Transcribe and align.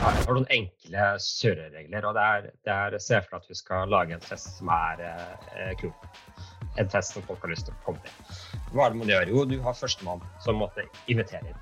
har 0.00 0.32
noen 0.32 0.46
enkle 0.54 1.06
kjøreregler. 1.20 2.04
og 2.08 2.14
det 2.16 2.22
er, 2.24 2.46
det 2.64 2.74
er 2.74 2.96
Se 3.02 3.18
for 3.20 3.34
deg 3.34 3.42
at 3.42 3.48
du 3.50 3.58
skal 3.58 3.90
lage 3.92 4.14
en 4.16 4.22
fest 4.24 4.52
som 4.56 4.70
er 4.72 5.02
eh, 5.04 5.72
kul. 5.80 5.92
En 6.80 6.88
fest 6.88 7.16
som 7.16 7.24
folk 7.26 7.42
har 7.44 7.52
lyst 7.52 7.68
til 7.68 7.76
å 7.76 7.82
komme 7.84 8.00
til. 8.04 8.38
Hva 8.72 8.86
er 8.86 8.94
det 8.94 9.00
man 9.00 9.12
gjør? 9.12 9.32
Jo, 9.34 9.44
du 9.50 9.58
har 9.64 9.76
førstemann 9.76 10.22
som 10.44 10.60
måtte 10.60 10.86
invitere 11.10 11.52
inn. 11.52 11.60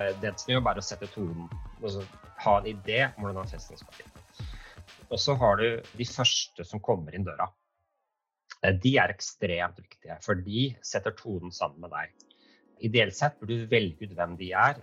Eh, 0.00 0.12
det 0.20 0.34
som 0.42 0.52
gjør 0.52 0.66
bare 0.68 0.82
å 0.82 0.84
sette 0.84 1.08
tonen, 1.14 1.48
altså, 1.80 2.04
ha 2.44 2.58
en 2.58 2.68
idé 2.68 3.06
om 3.14 3.24
hvordan 3.24 3.48
festen 3.48 3.80
skal 3.80 3.96
bli. 3.96 4.10
Og 5.10 5.18
så 5.22 5.34
har 5.40 5.60
du 5.60 5.94
de 5.96 6.06
første 6.08 6.66
som 6.66 6.82
kommer 6.84 7.16
inn 7.16 7.24
døra. 7.26 7.48
Eh, 8.60 8.76
de 8.84 8.96
er 9.00 9.14
ekstremt 9.14 9.80
viktige, 9.80 10.18
for 10.24 10.36
de 10.44 10.70
setter 10.84 11.16
tonen 11.16 11.54
sammen 11.56 11.86
med 11.86 11.96
deg. 11.96 12.29
Ideelt 12.86 13.16
sett 13.16 13.38
burde 13.40 13.58
du 13.60 13.70
velge 13.70 14.08
ut 14.08 14.14
hvem 14.16 14.36
de 14.40 14.52
er, 14.56 14.80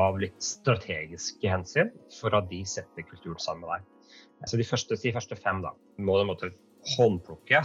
av 0.00 0.18
litt 0.22 0.38
strategiske 0.44 1.50
hensyn, 1.50 1.90
for 2.20 2.34
at 2.38 2.48
de 2.50 2.60
setter 2.68 3.06
kulturen 3.06 3.40
sammen 3.42 3.66
med 3.66 3.80
deg. 3.80 4.18
Så 4.48 4.58
de 4.60 4.66
første, 4.66 4.96
de 4.96 5.12
første 5.14 5.36
fem 5.36 5.60
da, 5.64 5.72
må 6.00 6.16
du 6.16 6.28
måtte 6.28 6.52
håndplukke 6.94 7.60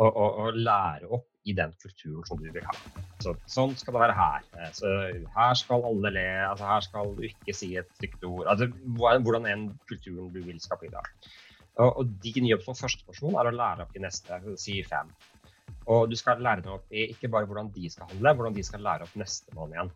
og, 0.00 0.08
og, 0.08 0.38
og, 0.42 0.56
lære 0.58 1.06
opp 1.14 1.28
i 1.44 1.52
den 1.54 1.74
kulturen 1.82 2.24
som 2.26 2.40
du 2.40 2.48
vil 2.50 2.64
ha. 2.66 2.74
Så, 3.22 3.34
sånn 3.50 3.74
skal 3.78 3.94
det 3.94 4.02
være 4.02 4.16
her. 4.16 4.46
Så 4.74 4.90
her 5.36 5.58
skal 5.60 5.84
alle 5.86 6.12
le. 6.14 6.26
Altså, 6.48 6.66
her 6.70 6.86
skal 6.86 7.12
du 7.18 7.26
ikke 7.28 7.54
si 7.56 7.74
et 7.78 7.90
stygt 7.98 8.24
ord. 8.26 8.48
Altså, 8.50 8.70
hvordan 8.96 9.48
enn 9.50 9.66
kulturen 9.90 10.32
du 10.34 10.40
vil 10.40 10.60
skape 10.62 10.88
i 10.88 10.94
dag. 10.94 11.10
Og, 11.82 11.90
og 12.00 12.16
din 12.24 12.48
jobb 12.48 12.64
som 12.64 12.78
førsteperson 12.78 13.36
er 13.38 13.50
å 13.50 13.54
lære 13.54 13.84
opp 13.84 13.94
de 13.94 14.02
neste 14.06 14.40
si 14.62 14.80
fem. 14.88 15.12
Og 15.90 16.08
du 16.08 16.16
skal 16.16 16.40
lære 16.40 16.64
dem 16.64 16.76
opp 16.78 16.92
i 16.94 17.08
ikke 17.12 17.28
bare 17.32 17.48
hvordan 17.48 17.70
de 17.74 17.90
skal 17.92 18.08
handle, 18.12 18.34
hvordan 18.38 18.56
de 18.56 18.64
skal 18.64 18.84
lære 18.84 19.06
opp 19.06 19.16
nestemann 19.20 19.74
igjen. 19.74 19.92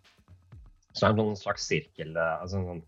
Så 0.93 1.07
det 1.07 1.11
er 1.11 1.19
noen 1.21 1.39
slags 1.39 1.69
sirkel, 1.71 2.15
eh, 2.17 2.37
altså 2.43 2.61
noen 2.63 2.83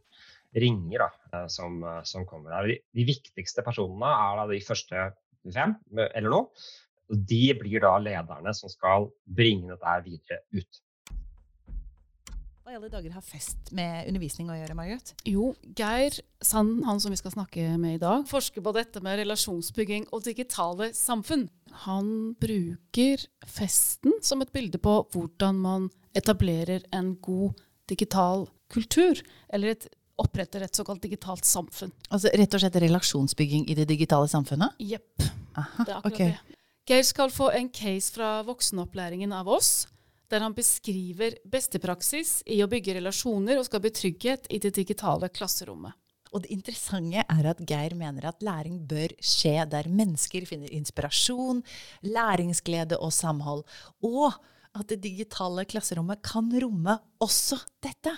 ringer, 0.56 1.05
da, 1.05 1.09
eh, 1.39 1.47
som, 1.53 1.81
eh, 1.84 2.03
som 2.09 2.27
kommer 2.27 2.53
der. 2.56 2.81
De 2.97 3.06
viktigste 3.06 3.65
personene 3.65 4.11
er 4.11 4.41
da 4.41 4.47
de 4.51 4.61
første 4.67 5.06
fem, 5.55 5.77
eller 5.97 6.31
nå. 6.31 6.41
Og 7.11 7.25
de 7.27 7.43
blir 7.59 7.83
da 7.83 7.97
lederne 7.98 8.55
som 8.55 8.71
skal 8.71 9.09
bringe 9.27 9.73
dette 9.73 9.97
videre 10.06 10.43
ut. 10.55 10.83
I 12.71 12.77
alle 12.79 12.87
dager 12.87 13.11
har 13.11 13.23
fest 13.27 13.73
med 13.75 14.07
undervisning 14.07 14.47
å 14.47 14.55
gjøre, 14.55 14.75
Margaret? 14.79 15.09
Jo, 15.27 15.49
Geir 15.75 16.15
Sand, 16.39 16.85
han 16.87 17.01
som 17.03 17.11
vi 17.11 17.17
skal 17.19 17.33
snakke 17.35 17.65
med 17.83 17.97
i 17.97 17.99
dag, 17.99 18.23
forsker 18.31 18.62
på 18.62 18.73
dette 18.77 19.03
med 19.03 19.19
relasjonsbygging 19.19 20.05
og 20.15 20.23
digitale 20.23 20.93
samfunn. 20.95 21.49
Han 21.89 22.12
bruker 22.39 23.27
festen 23.43 24.15
som 24.23 24.45
et 24.45 24.55
bilde 24.55 24.79
på 24.79 24.95
hvordan 25.11 25.59
man 25.65 25.91
etablerer 26.15 26.87
en 26.95 27.17
god 27.19 27.59
digital 27.91 28.47
kultur, 28.71 29.19
eller 29.51 29.75
et, 29.75 29.91
oppretter 30.23 30.62
et 30.62 30.79
såkalt 30.79 31.03
digitalt 31.03 31.49
samfunn. 31.51 31.91
Altså 32.07 32.31
rett 32.39 32.55
og 32.55 32.62
slett 32.62 32.83
relasjonsbygging 32.87 33.67
i 33.67 33.81
det 33.83 33.91
digitale 33.91 34.31
samfunnet? 34.31 34.79
Jepp. 34.79 35.17
Det 35.19 35.89
er 35.89 35.97
akkurat 35.99 36.12
okay. 36.15 36.37
det. 36.39 36.61
Geir 36.87 37.03
skal 37.11 37.34
få 37.34 37.51
en 37.51 37.67
case 37.75 38.15
fra 38.15 38.37
voksenopplæringen 38.47 39.34
av 39.34 39.51
oss, 39.59 39.89
der 40.31 40.45
han 40.45 40.55
beskriver 40.55 41.36
bestepraksis 41.50 42.41
i 42.47 42.61
å 42.62 42.69
bygge 42.70 42.97
relasjoner 43.00 43.59
og 43.59 43.67
skape 43.67 43.92
trygghet 43.95 44.47
i 44.50 44.61
det 44.62 44.72
digitale 44.78 45.31
klasserommet. 45.33 45.97
Og 46.31 46.45
det 46.45 46.53
interessante 46.55 47.25
er 47.25 47.48
at 47.50 47.62
Geir 47.67 47.97
mener 47.98 48.28
at 48.31 48.45
læring 48.47 48.78
bør 48.87 49.11
skje 49.19 49.64
der 49.67 49.89
mennesker 49.91 50.47
finner 50.47 50.70
inspirasjon, 50.77 51.64
læringsglede 52.06 53.00
og 53.03 53.11
samhold. 53.14 53.64
Og 54.06 54.31
at 54.70 54.87
det 54.92 55.00
digitale 55.03 55.67
klasserommet 55.67 56.22
kan 56.22 56.47
romme 56.62 56.94
også 57.19 57.59
dette. 57.83 58.15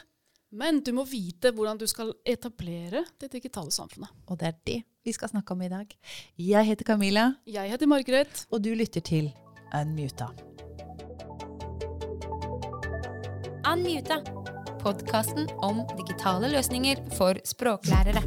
Men 0.52 0.82
du 0.84 0.92
må 0.92 1.06
vite 1.08 1.54
hvordan 1.56 1.80
du 1.80 1.86
skal 1.88 2.12
etablere 2.28 3.06
det 3.22 3.32
digitale 3.32 3.72
samfunnet. 3.72 4.12
Og 4.28 4.36
det 4.40 4.50
er 4.50 4.58
det 4.68 4.80
vi 5.02 5.16
skal 5.16 5.32
snakke 5.32 5.56
om 5.56 5.64
i 5.64 5.72
dag. 5.72 5.96
Jeg 6.36 6.68
heter 6.68 6.92
Camilla. 6.92 7.30
Jeg 7.48 7.72
heter 7.72 7.88
Margaret. 7.88 8.44
Og 8.52 8.60
du 8.60 8.74
lytter 8.76 9.00
til 9.00 9.32
Unmuta. 9.72 10.28
Unmuta. 13.72 14.18
Podkasten 14.82 15.46
om 15.64 15.78
digitale 15.96 16.50
løsninger 16.52 16.98
for 17.16 17.38
språklærere. 17.48 18.20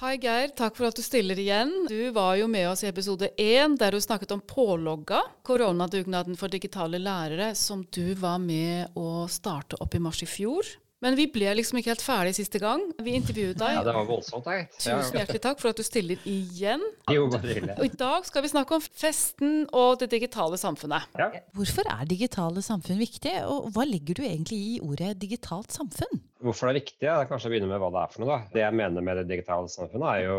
Hei 0.00 0.14
Geir, 0.16 0.54
takk 0.56 0.78
for 0.78 0.88
at 0.88 0.96
du 0.96 1.04
stiller 1.04 1.36
igjen. 1.36 1.74
Du 1.90 2.08
var 2.16 2.38
jo 2.40 2.48
med 2.48 2.70
oss 2.70 2.86
i 2.86 2.88
episode 2.88 3.28
én 3.36 3.76
der 3.76 3.92
du 3.92 4.00
snakket 4.00 4.32
om 4.32 4.40
pålogga, 4.40 5.20
koronadugnaden 5.44 6.40
for 6.40 6.48
digitale 6.48 7.02
lærere, 7.02 7.52
som 7.52 7.84
du 7.92 8.14
var 8.16 8.40
med 8.40 8.96
å 8.96 9.26
starte 9.28 9.76
opp 9.84 9.98
i 9.98 10.00
mars 10.00 10.22
i 10.24 10.30
fjor. 10.38 10.64
Men 11.00 11.16
vi 11.16 11.24
ble 11.32 11.54
liksom 11.56 11.78
ikke 11.80 11.94
helt 11.94 12.04
ferdig 12.04 12.34
siste 12.36 12.60
gang. 12.60 12.82
Vi 13.00 13.14
intervjuet 13.16 13.56
deg. 13.56 13.76
Ja, 13.78 13.84
det 13.86 13.94
var 13.96 14.08
voldsomt, 14.08 14.48
jeg. 14.52 14.66
Tusen 14.76 15.16
hjertelig 15.16 15.40
takk 15.46 15.62
for 15.62 15.72
at 15.72 15.80
du 15.80 15.84
stiller 15.86 16.20
igjen. 16.28 16.82
Jo, 17.08 17.22
bare 17.32 17.54
hyggelig. 17.54 17.76
Og 17.78 17.86
i 17.88 17.92
dag 18.02 18.26
skal 18.28 18.44
vi 18.44 18.50
snakke 18.52 18.76
om 18.76 18.84
festen 18.84 19.54
og 19.72 19.96
det 20.02 20.10
digitale 20.12 20.60
samfunnet. 20.60 21.08
Ja. 21.16 21.30
Hvorfor 21.56 21.88
er 21.88 22.04
digitale 22.10 22.60
samfunn 22.64 23.00
viktig, 23.00 23.32
og 23.48 23.70
hva 23.72 23.86
legger 23.88 24.20
du 24.20 24.26
egentlig 24.26 24.60
i 24.74 24.76
ordet 24.84 25.14
digitalt 25.22 25.72
samfunn? 25.72 26.20
Hvorfor 26.44 26.68
det 26.68 26.74
er 26.74 26.80
viktig? 26.82 27.06
Jeg 27.08 27.30
kanskje 27.32 27.52
begynne 27.52 27.72
med 27.72 27.80
hva 27.80 27.90
det 27.96 28.04
er 28.04 28.12
for 28.12 28.24
noe. 28.24 28.36
da. 28.36 28.52
Det 28.52 28.62
jeg 28.66 28.76
mener 28.82 29.04
med 29.04 29.22
det 29.22 29.26
digitale 29.32 29.72
samfunnet, 29.72 30.08
er 30.12 30.28
jo 30.28 30.38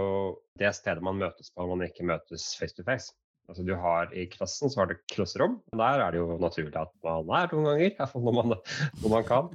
det 0.62 0.72
stedet 0.78 1.02
man 1.06 1.18
møtes 1.18 1.50
på 1.50 1.66
når 1.66 1.74
man 1.74 1.90
ikke 1.90 2.06
møtes 2.06 2.52
face 2.58 2.78
to 2.78 2.86
face. 2.86 3.14
Altså 3.52 3.66
du 3.68 3.74
har 3.76 4.14
I 4.16 4.30
klassen 4.32 4.72
så 4.72 4.80
har 4.80 4.88
du 4.88 5.00
klasserom. 5.12 5.58
Der 5.76 6.00
er 6.00 6.14
det 6.14 6.22
jo 6.22 6.38
naturlig 6.40 6.72
at 6.80 6.94
man 7.04 7.34
er 7.36 7.52
noen 7.52 7.66
ganger, 7.68 8.14
når, 8.16 8.38
man, 8.38 8.54
når 9.02 9.12
man 9.12 9.26
kan. 9.28 9.50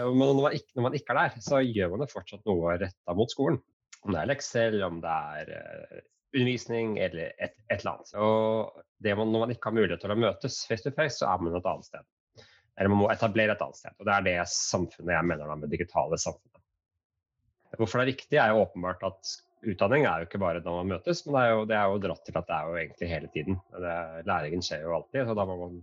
Men 0.00 0.22
når 0.22 0.40
man, 0.40 0.56
ikke, 0.56 0.72
når 0.78 0.86
man, 0.86 0.96
ikke, 0.96 1.12
er 1.12 1.20
der, 1.20 1.44
så 1.44 1.60
gjør 1.60 1.92
man 1.92 2.04
det 2.04 2.08
fortsatt 2.14 2.48
noe 2.48 2.78
retta 2.80 3.16
mot 3.18 3.34
skolen. 3.34 3.60
Om 4.02 4.16
det 4.16 4.22
er 4.22 4.30
lekser, 4.32 4.78
om 4.86 5.02
det 5.04 5.18
er 5.36 5.52
uh, 5.52 6.00
undervisning 6.32 6.96
eller 6.96 7.28
et, 7.36 7.52
et, 7.68 7.76
eller 7.76 7.92
annet. 7.92 8.14
Og 8.16 9.20
man, 9.20 9.34
når 9.34 9.44
man 9.44 9.54
ikke 9.54 9.68
har 9.68 9.76
mulighet 9.76 10.02
til 10.06 10.16
å 10.16 10.18
møtes 10.24 10.58
face 10.70 10.86
to 10.86 10.94
face, 10.96 11.18
så 11.20 11.28
er 11.28 11.44
man 11.44 11.60
et 11.60 11.70
annet 11.74 11.90
sted. 11.92 12.08
Eller 12.80 12.94
man 12.94 13.02
må 13.02 13.12
etablere 13.12 13.52
et 13.52 13.62
annet 13.68 13.82
sted. 13.82 13.94
Og 14.00 14.08
det 14.08 14.16
er 14.16 14.28
det 14.30 14.38
samfunnet 14.48 15.12
jeg 15.12 15.28
mener 15.28 15.52
da 15.52 15.60
med 15.60 15.76
digitale 15.76 16.16
samfunnet. 16.16 16.64
Hvorfor 17.76 18.00
det 18.00 18.06
er 18.06 18.14
viktig, 18.14 18.40
er 18.40 18.52
jo 18.52 18.64
åpenbart 18.64 19.04
at 19.12 19.36
utdanning 19.62 20.06
er 20.08 20.22
jo 20.22 20.28
ikke 20.28 20.40
bare 20.42 20.62
når 20.64 20.78
man 20.80 20.94
møtes, 20.96 21.24
men 21.26 21.36
det 21.36 21.42
er 21.42 21.52
jo, 21.52 21.66
det 21.70 21.76
er 21.78 21.90
jo 21.90 22.00
dratt 22.06 22.24
til 22.26 22.38
at 22.40 22.48
det 22.48 22.56
er 22.56 22.70
jo 22.70 22.80
egentlig 22.80 23.12
hele 23.12 23.30
tiden. 23.34 23.60
Det, 23.84 23.98
læringen 24.28 24.64
skjer 24.66 24.86
jo 24.86 24.96
alltid, 24.98 25.28
så 25.28 25.36
da 25.38 25.46
må, 25.48 25.58
man, 25.60 25.78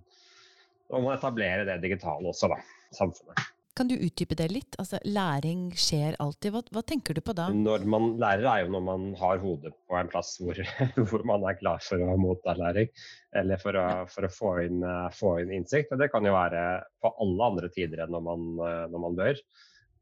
da 0.90 0.97
må 0.97 1.07
man 1.07 1.16
etablere 1.16 1.69
det 1.69 1.79
digitale 1.85 2.34
også, 2.34 2.51
da. 2.51 2.59
Samfunnet. 2.95 3.47
Kan 3.78 3.88
du 3.88 3.94
utdype 3.95 4.35
det 4.35 4.50
litt? 4.51 4.75
Altså, 4.81 4.97
Læring 5.07 5.69
skjer 5.79 6.17
alltid. 6.19 6.51
Hva, 6.51 6.62
hva, 6.75 6.81
tenker 6.84 7.16
du 7.16 7.22
på 7.23 7.35
da? 7.38 7.45
Når 7.56 7.85
man 7.88 8.09
lærer 8.19 8.47
er 8.51 8.63
jo 8.66 8.73
når 8.73 8.81
man 8.84 9.06
har 9.16 9.40
hodet 9.40 9.72
på 9.88 9.96
en 9.96 10.09
plass 10.11 10.34
hvor, 10.41 10.59
hvor 11.11 11.23
man 11.29 11.46
er 11.47 11.56
klar 11.61 11.79
for 11.85 12.03
å 12.03 12.17
motta 12.19 12.57
læring. 12.59 12.91
Eller 13.40 13.61
for 13.61 13.79
å, 13.79 13.85
for 14.11 14.28
å 14.28 14.31
få, 14.35 14.51
inn, 14.66 14.84
få, 15.16 15.38
inn, 15.46 15.53
innsikt. 15.61 15.94
Og 15.96 16.01
det 16.01 16.09
kan 16.11 16.28
jo 16.28 16.35
være 16.35 16.66
på 17.00 17.13
alle 17.23 17.50
andre 17.53 17.72
tider 17.72 18.03
enn 18.03 18.11
når 18.17 18.25
man, 18.25 18.47
når 18.91 19.06
man 19.06 19.19
bør 19.22 19.40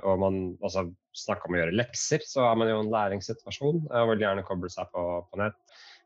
og 0.06 0.20
man 0.22 0.42
altså, 0.62 0.86
snakker 1.18 1.50
om 1.50 1.56
å 1.58 1.62
gjøre 1.62 1.78
lekser, 1.78 2.26
så 2.26 2.46
er 2.46 2.58
man 2.60 2.70
jo 2.70 2.82
en 2.84 2.92
læringssituasjon 2.94 3.86
og 3.88 4.12
vil 4.12 4.26
gjerne 4.26 4.46
koble 4.46 4.70
seg 4.70 4.90
på, 4.94 5.06
på 5.30 5.40
nett. 5.42 5.58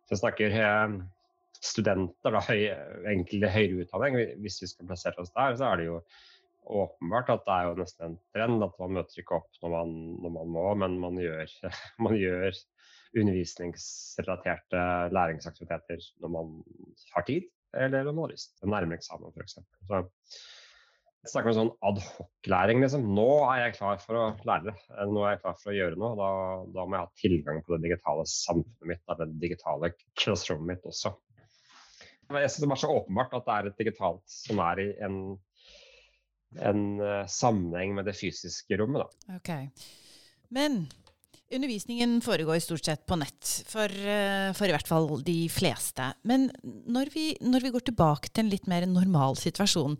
Så 0.07 0.19
snakker 0.21 0.55
eh, 0.55 0.97
studenter, 1.61 2.33
da, 2.33 2.41
høy, 2.47 2.61
enkelte 3.11 3.51
høyere 3.51 3.85
utdanning, 3.85 4.19
hvis 4.43 4.61
vi 4.63 4.69
skal 4.71 4.89
plassere 4.89 5.23
oss 5.23 5.33
der, 5.35 5.57
så 5.59 5.71
er 5.71 5.81
det 5.81 5.89
jo 5.89 5.99
åpenbart 6.71 7.31
at 7.33 7.43
det 7.47 7.55
er 7.55 7.67
jo 7.67 7.79
nesten 7.79 8.05
en 8.07 8.19
trend 8.35 8.63
at 8.63 8.77
man 8.79 8.95
møter 8.99 9.23
ikke 9.23 9.39
opp 9.39 9.63
når 9.63 9.73
man, 9.73 9.95
når 10.23 10.33
man 10.37 10.53
må, 10.55 10.65
men 10.83 10.99
man 11.01 11.19
gjør, 11.19 11.51
man 12.05 12.17
gjør, 12.19 12.63
undervisningsrelaterte 13.11 14.81
læringsaktiviteter 15.11 16.05
når 16.23 16.29
man 16.31 16.53
har 17.11 17.25
tid, 17.27 17.49
eller 17.75 18.05
når 18.07 18.15
man 18.15 18.23
har 18.23 18.31
lyst. 18.31 18.53
Nærmere 18.63 19.01
eksamen, 19.01 19.33
f.eks. 19.35 19.57
Snakker 21.21 21.51
om 21.51 21.57
sånn 21.57 21.73
adhoc-læring. 21.85 22.79
Liksom. 22.81 23.03
Nå 23.13 23.27
er 23.51 23.67
jeg 23.67 23.75
klar 23.77 23.99
for 24.01 24.17
å 24.17 24.23
lære. 24.47 24.73
Nå 25.11 25.21
er 25.21 25.35
jeg 25.35 25.41
klar 25.43 25.57
for 25.59 25.69
å 25.69 25.75
gjøre 25.75 25.99
noe. 26.01 26.15
Da, 26.17 26.29
da 26.73 26.85
må 26.85 26.97
jeg 26.97 27.05
ha 27.05 27.21
tilgang 27.21 27.59
på 27.65 27.75
det 27.75 27.85
digitale 27.85 28.25
samfunnet 28.29 28.89
mitt, 28.89 29.13
det 29.19 29.27
digitale 29.43 29.91
classroomet 30.17 30.71
mitt 30.71 30.89
også. 30.89 31.13
Jeg 32.31 32.49
synes 32.49 32.63
det 32.63 32.71
er 32.71 32.81
så 32.81 32.93
åpenbart 32.95 33.35
at 33.37 33.45
det 33.45 33.55
er 33.55 33.69
et 33.69 33.81
digitalt 33.83 34.23
som 34.31 34.61
er 34.63 34.81
i 34.81 34.87
en, 35.03 35.17
en 36.63 36.83
uh, 37.03 37.27
sammenheng 37.29 37.93
med 37.97 38.07
det 38.07 38.15
fysiske 38.17 38.79
rommet. 38.79 39.03
Da. 39.03 39.37
Okay. 39.41 39.67
Men 40.49 40.85
Undervisningen 41.51 42.21
foregår 42.23 42.61
stort 42.63 42.85
sett 42.85 43.01
på 43.05 43.17
nett, 43.19 43.49
for, 43.67 43.91
eh, 43.91 44.53
for, 44.55 44.67
i 44.67 44.71
hvert 44.71 44.87
fall 44.87 45.09
de 45.23 45.49
fleste. 45.51 46.05
Men 46.23 46.47
når 46.63 47.11
vi, 47.11 47.25
når 47.43 47.65
vi, 47.65 47.71
går 47.75 47.85
tilbake 47.89 48.31
til 48.31 48.45
en 48.45 48.51
litt 48.53 48.69
mer 48.71 48.85
normal 48.87 49.35
situasjon, 49.39 49.97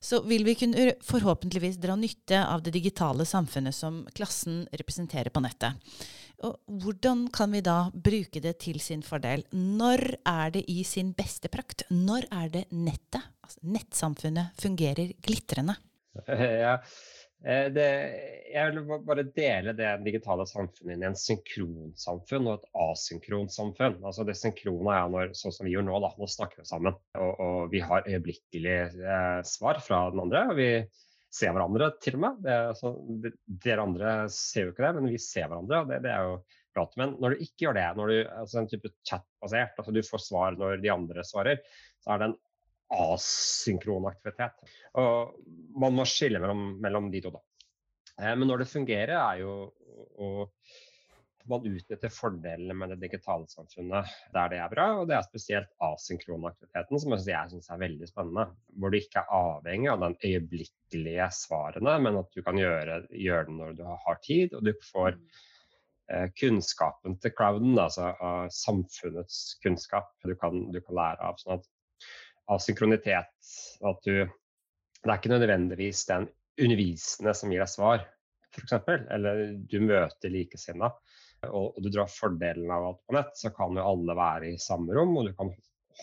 så 0.00 0.22
vil 0.24 0.46
vi 0.48 0.56
kunne 0.56 0.94
forhåpentligvis 1.04 1.76
dra 1.82 1.96
nytte 2.00 2.40
av 2.40 2.64
det 2.64 2.72
digitale 2.76 3.26
samfunnet 3.28 3.76
som 3.76 4.04
klassen 4.16 4.64
representerer 4.72 5.28
på 5.34 5.44
nettet. 5.44 5.76
Og 6.44 6.56
hvordan 6.82 7.28
kan 7.32 7.52
vi 7.54 7.62
da 7.64 7.90
bruke 7.92 8.40
det 8.42 8.56
til 8.64 8.80
sin 8.82 9.04
fordel? 9.04 9.44
Når 9.52 10.18
er 10.24 10.54
det 10.56 10.64
i 10.72 10.82
sin 10.88 11.12
beste 11.16 11.52
prakt? 11.52 11.86
Når 11.92 12.28
er 12.32 12.50
det 12.52 12.64
nettet, 12.72 13.22
altså 13.44 13.60
nettsamfunnet, 13.76 14.56
fungerer 14.60 15.12
glitrende? 15.24 15.76
Ja, 16.64 16.78
det, 17.44 17.88
jeg 18.54 18.72
vil 18.72 19.02
bare 19.04 19.26
dele 19.36 19.74
det 19.76 19.90
digitale 20.06 20.46
samfunnet 20.48 20.94
inn 20.94 21.02
i 21.02 21.08
en 21.10 21.18
synkronsamfunn 21.18 22.48
og 22.48 22.54
et 22.54 22.68
asynkronsamfunn. 22.86 23.98
Altså 24.00 24.24
det 24.24 24.36
synkrone 24.38 24.94
er 24.96 25.10
når, 25.12 25.34
sånn 25.36 25.52
som 25.52 25.68
vi 25.68 25.74
gjør 25.74 25.84
nå, 25.88 25.98
da, 26.04 26.12
nå 26.16 26.28
snakker 26.30 26.62
vi 26.62 26.68
sammen. 26.68 26.96
Og, 27.20 27.32
og 27.44 27.58
vi 27.74 27.82
har 27.84 28.08
øyeblikkelig 28.08 28.78
eh, 28.88 29.40
svar 29.48 29.82
fra 29.84 30.06
den 30.14 30.24
andre. 30.24 30.46
og 30.52 30.60
vi 30.60 30.70
ser 31.34 31.54
hverandre 31.54 31.90
til 32.02 32.18
og 32.18 32.24
med. 32.24 32.42
Det, 32.46 32.58
altså, 32.70 32.92
det, 33.22 33.34
dere 33.64 33.86
andre 33.88 34.14
ser 34.32 34.68
jo 34.68 34.74
ikke 34.74 34.86
det, 34.86 34.92
men 35.00 35.12
vi 35.12 35.22
ser 35.22 35.48
hverandre. 35.48 35.82
og 35.82 35.90
det, 35.90 36.00
det 36.06 36.12
er 36.14 36.28
jo 36.30 36.36
prat. 36.74 36.96
Men 37.00 37.16
når 37.22 37.34
du 37.34 37.44
ikke 37.44 37.66
gjør 37.66 37.78
det, 37.78 37.86
når 37.98 38.12
du, 38.12 38.16
altså 38.40 38.60
en 38.60 38.70
type 38.70 38.92
chat-basert, 39.08 39.78
altså 39.78 39.94
du 39.94 40.02
får 40.06 40.24
svar 40.30 40.58
når 40.60 40.80
de 40.82 40.92
andre 40.94 41.26
svarer, 41.26 41.62
så 42.04 42.14
er 42.14 42.22
det 42.22 42.30
en 42.30 42.38
asynkron 42.92 44.08
aktivitet. 44.10 44.74
Og 45.00 45.34
man 45.80 45.96
må 45.96 46.06
skille 46.08 46.40
mellom, 46.42 46.66
mellom 46.82 47.10
de 47.12 47.22
to, 47.24 47.34
da. 47.34 47.42
Eh, 48.20 48.34
men 48.34 48.48
når 48.50 48.64
det 48.64 48.72
fungerer, 48.72 49.16
er 49.18 49.44
jo 49.44 49.54
å 50.20 50.30
man 51.50 51.66
utnytter 51.68 52.12
fordelene 52.12 52.74
med 52.76 52.94
det 52.94 53.00
digitale 53.02 53.46
samfunnet 53.50 54.12
der 54.32 54.50
det 54.52 54.60
er 54.64 54.70
bra. 54.72 54.86
Og 55.00 55.08
det 55.10 55.16
er 55.18 55.26
spesielt 55.26 55.72
asynkronaktiviteten, 55.84 57.00
som 57.00 57.16
jeg 57.16 57.50
syns 57.52 57.70
er 57.70 57.82
veldig 57.82 58.08
spennende. 58.08 58.46
Hvor 58.80 58.92
du 58.92 58.98
ikke 58.98 59.20
er 59.22 59.34
avhengig 59.38 59.90
av 59.92 60.04
den 60.06 60.16
øyeblikkelige 60.24 61.28
svarene, 61.36 61.98
men 62.06 62.20
at 62.22 62.30
du 62.32 62.40
kan 62.46 62.60
gjøre, 62.60 63.02
gjøre 63.10 63.48
det 63.50 63.58
når 63.58 63.76
du 63.80 63.84
har 64.06 64.22
tid. 64.24 64.56
Og 64.56 64.64
du 64.64 64.72
får 64.88 65.18
eh, 65.18 66.26
kunnskapen 66.40 67.18
til 67.20 67.36
crowden, 67.36 67.76
altså 67.78 68.14
uh, 68.20 68.46
samfunnets 68.52 69.58
kunnskap, 69.64 70.14
du 70.24 70.36
kan, 70.40 70.70
du 70.72 70.80
kan 70.80 71.00
lære 71.02 71.28
av. 71.28 71.40
sånn 71.42 71.60
at 71.60 71.70
asynkronitet. 72.52 73.52
At 73.84 74.06
du 74.06 74.26
Det 75.04 75.10
er 75.12 75.18
ikke 75.18 75.34
nødvendigvis 75.34 76.06
den 76.08 76.30
undervisende 76.60 77.34
som 77.36 77.50
gir 77.52 77.60
deg 77.60 77.68
svar, 77.68 78.04
f.eks. 78.54 78.72
Eller 79.12 79.42
du 79.68 79.80
møter 79.84 80.32
likesinnede. 80.32 80.94
Og, 81.44 81.74
og 81.76 81.82
du 81.84 81.90
drar 81.92 82.08
fordelen 82.08 82.70
av 82.72 82.86
at 82.88 83.02
på 83.04 83.16
nett 83.18 83.34
så 83.36 83.50
kan 83.52 83.76
jo 83.76 83.84
alle 83.84 84.16
være 84.16 84.54
i 84.54 84.62
samme 84.62 84.94
rom, 84.96 85.12
og 85.20 85.28
du 85.28 85.34
kan 85.36 85.50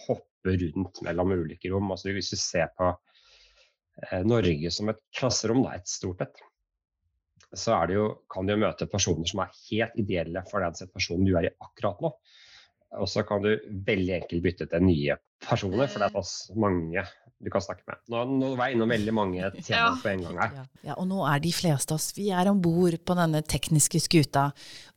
hoppe 0.03 0.53
rundt 0.53 1.01
mellom 1.05 1.33
ulike 1.33 1.71
rom. 1.73 1.89
Altså 1.93 2.13
hvis 2.13 2.29
du 2.29 2.37
ser 2.37 2.69
på 2.77 2.91
eh, 2.91 4.21
Norge 4.27 4.69
som 4.75 4.93
et 4.93 5.01
klasserom, 5.17 5.63
da, 5.65 5.79
et 5.79 5.89
stort 5.89 6.21
et, 6.27 6.43
så 7.57 7.81
jo, 7.91 8.05
kan 8.31 8.47
du 8.47 8.53
jo 8.53 8.61
møte 8.61 8.87
personer 8.91 9.27
som 9.27 9.41
er 9.43 9.57
helt 9.65 9.97
ideelle 9.99 10.43
for 10.47 10.63
den 10.63 10.77
situasjonen 10.77 11.27
du 11.27 11.33
er 11.35 11.49
i 11.49 11.55
akkurat 11.59 11.99
nå. 12.03 12.13
Og 12.99 13.07
så 13.07 13.23
kan 13.27 13.43
du 13.43 13.53
veldig 13.87 14.15
enkelt 14.19 14.43
bytte 14.43 14.67
til 14.71 14.83
nye 14.83 15.17
personer, 15.41 15.87
for 15.87 16.03
det 16.03 16.11
er 16.11 16.19
oss 16.19 16.35
mange 16.59 17.05
du 17.41 17.49
kan 17.49 17.63
snakke 17.63 17.81
med. 17.87 17.97
Nå, 18.11 18.21
nå 18.37 18.51
var 18.57 18.69
jeg 18.69 18.77
innom 18.77 18.91
veldig 18.93 19.13
mange 19.17 19.49
temaer 19.65 19.97
på 20.03 20.11
en 20.11 20.25
gang 20.27 20.39
her. 20.43 20.55
Ja, 20.59 20.65
ja, 20.91 20.97
og 21.01 21.07
nå 21.09 21.23
er 21.25 21.41
de 21.41 21.53
fleste 21.55 21.95
av 21.95 22.01
oss 22.01 22.11
vi 22.17 22.29
er 22.35 22.51
om 22.51 22.61
bord 22.61 22.99
på 23.07 23.17
denne 23.17 23.41
tekniske 23.41 24.03
skuta, 24.03 24.49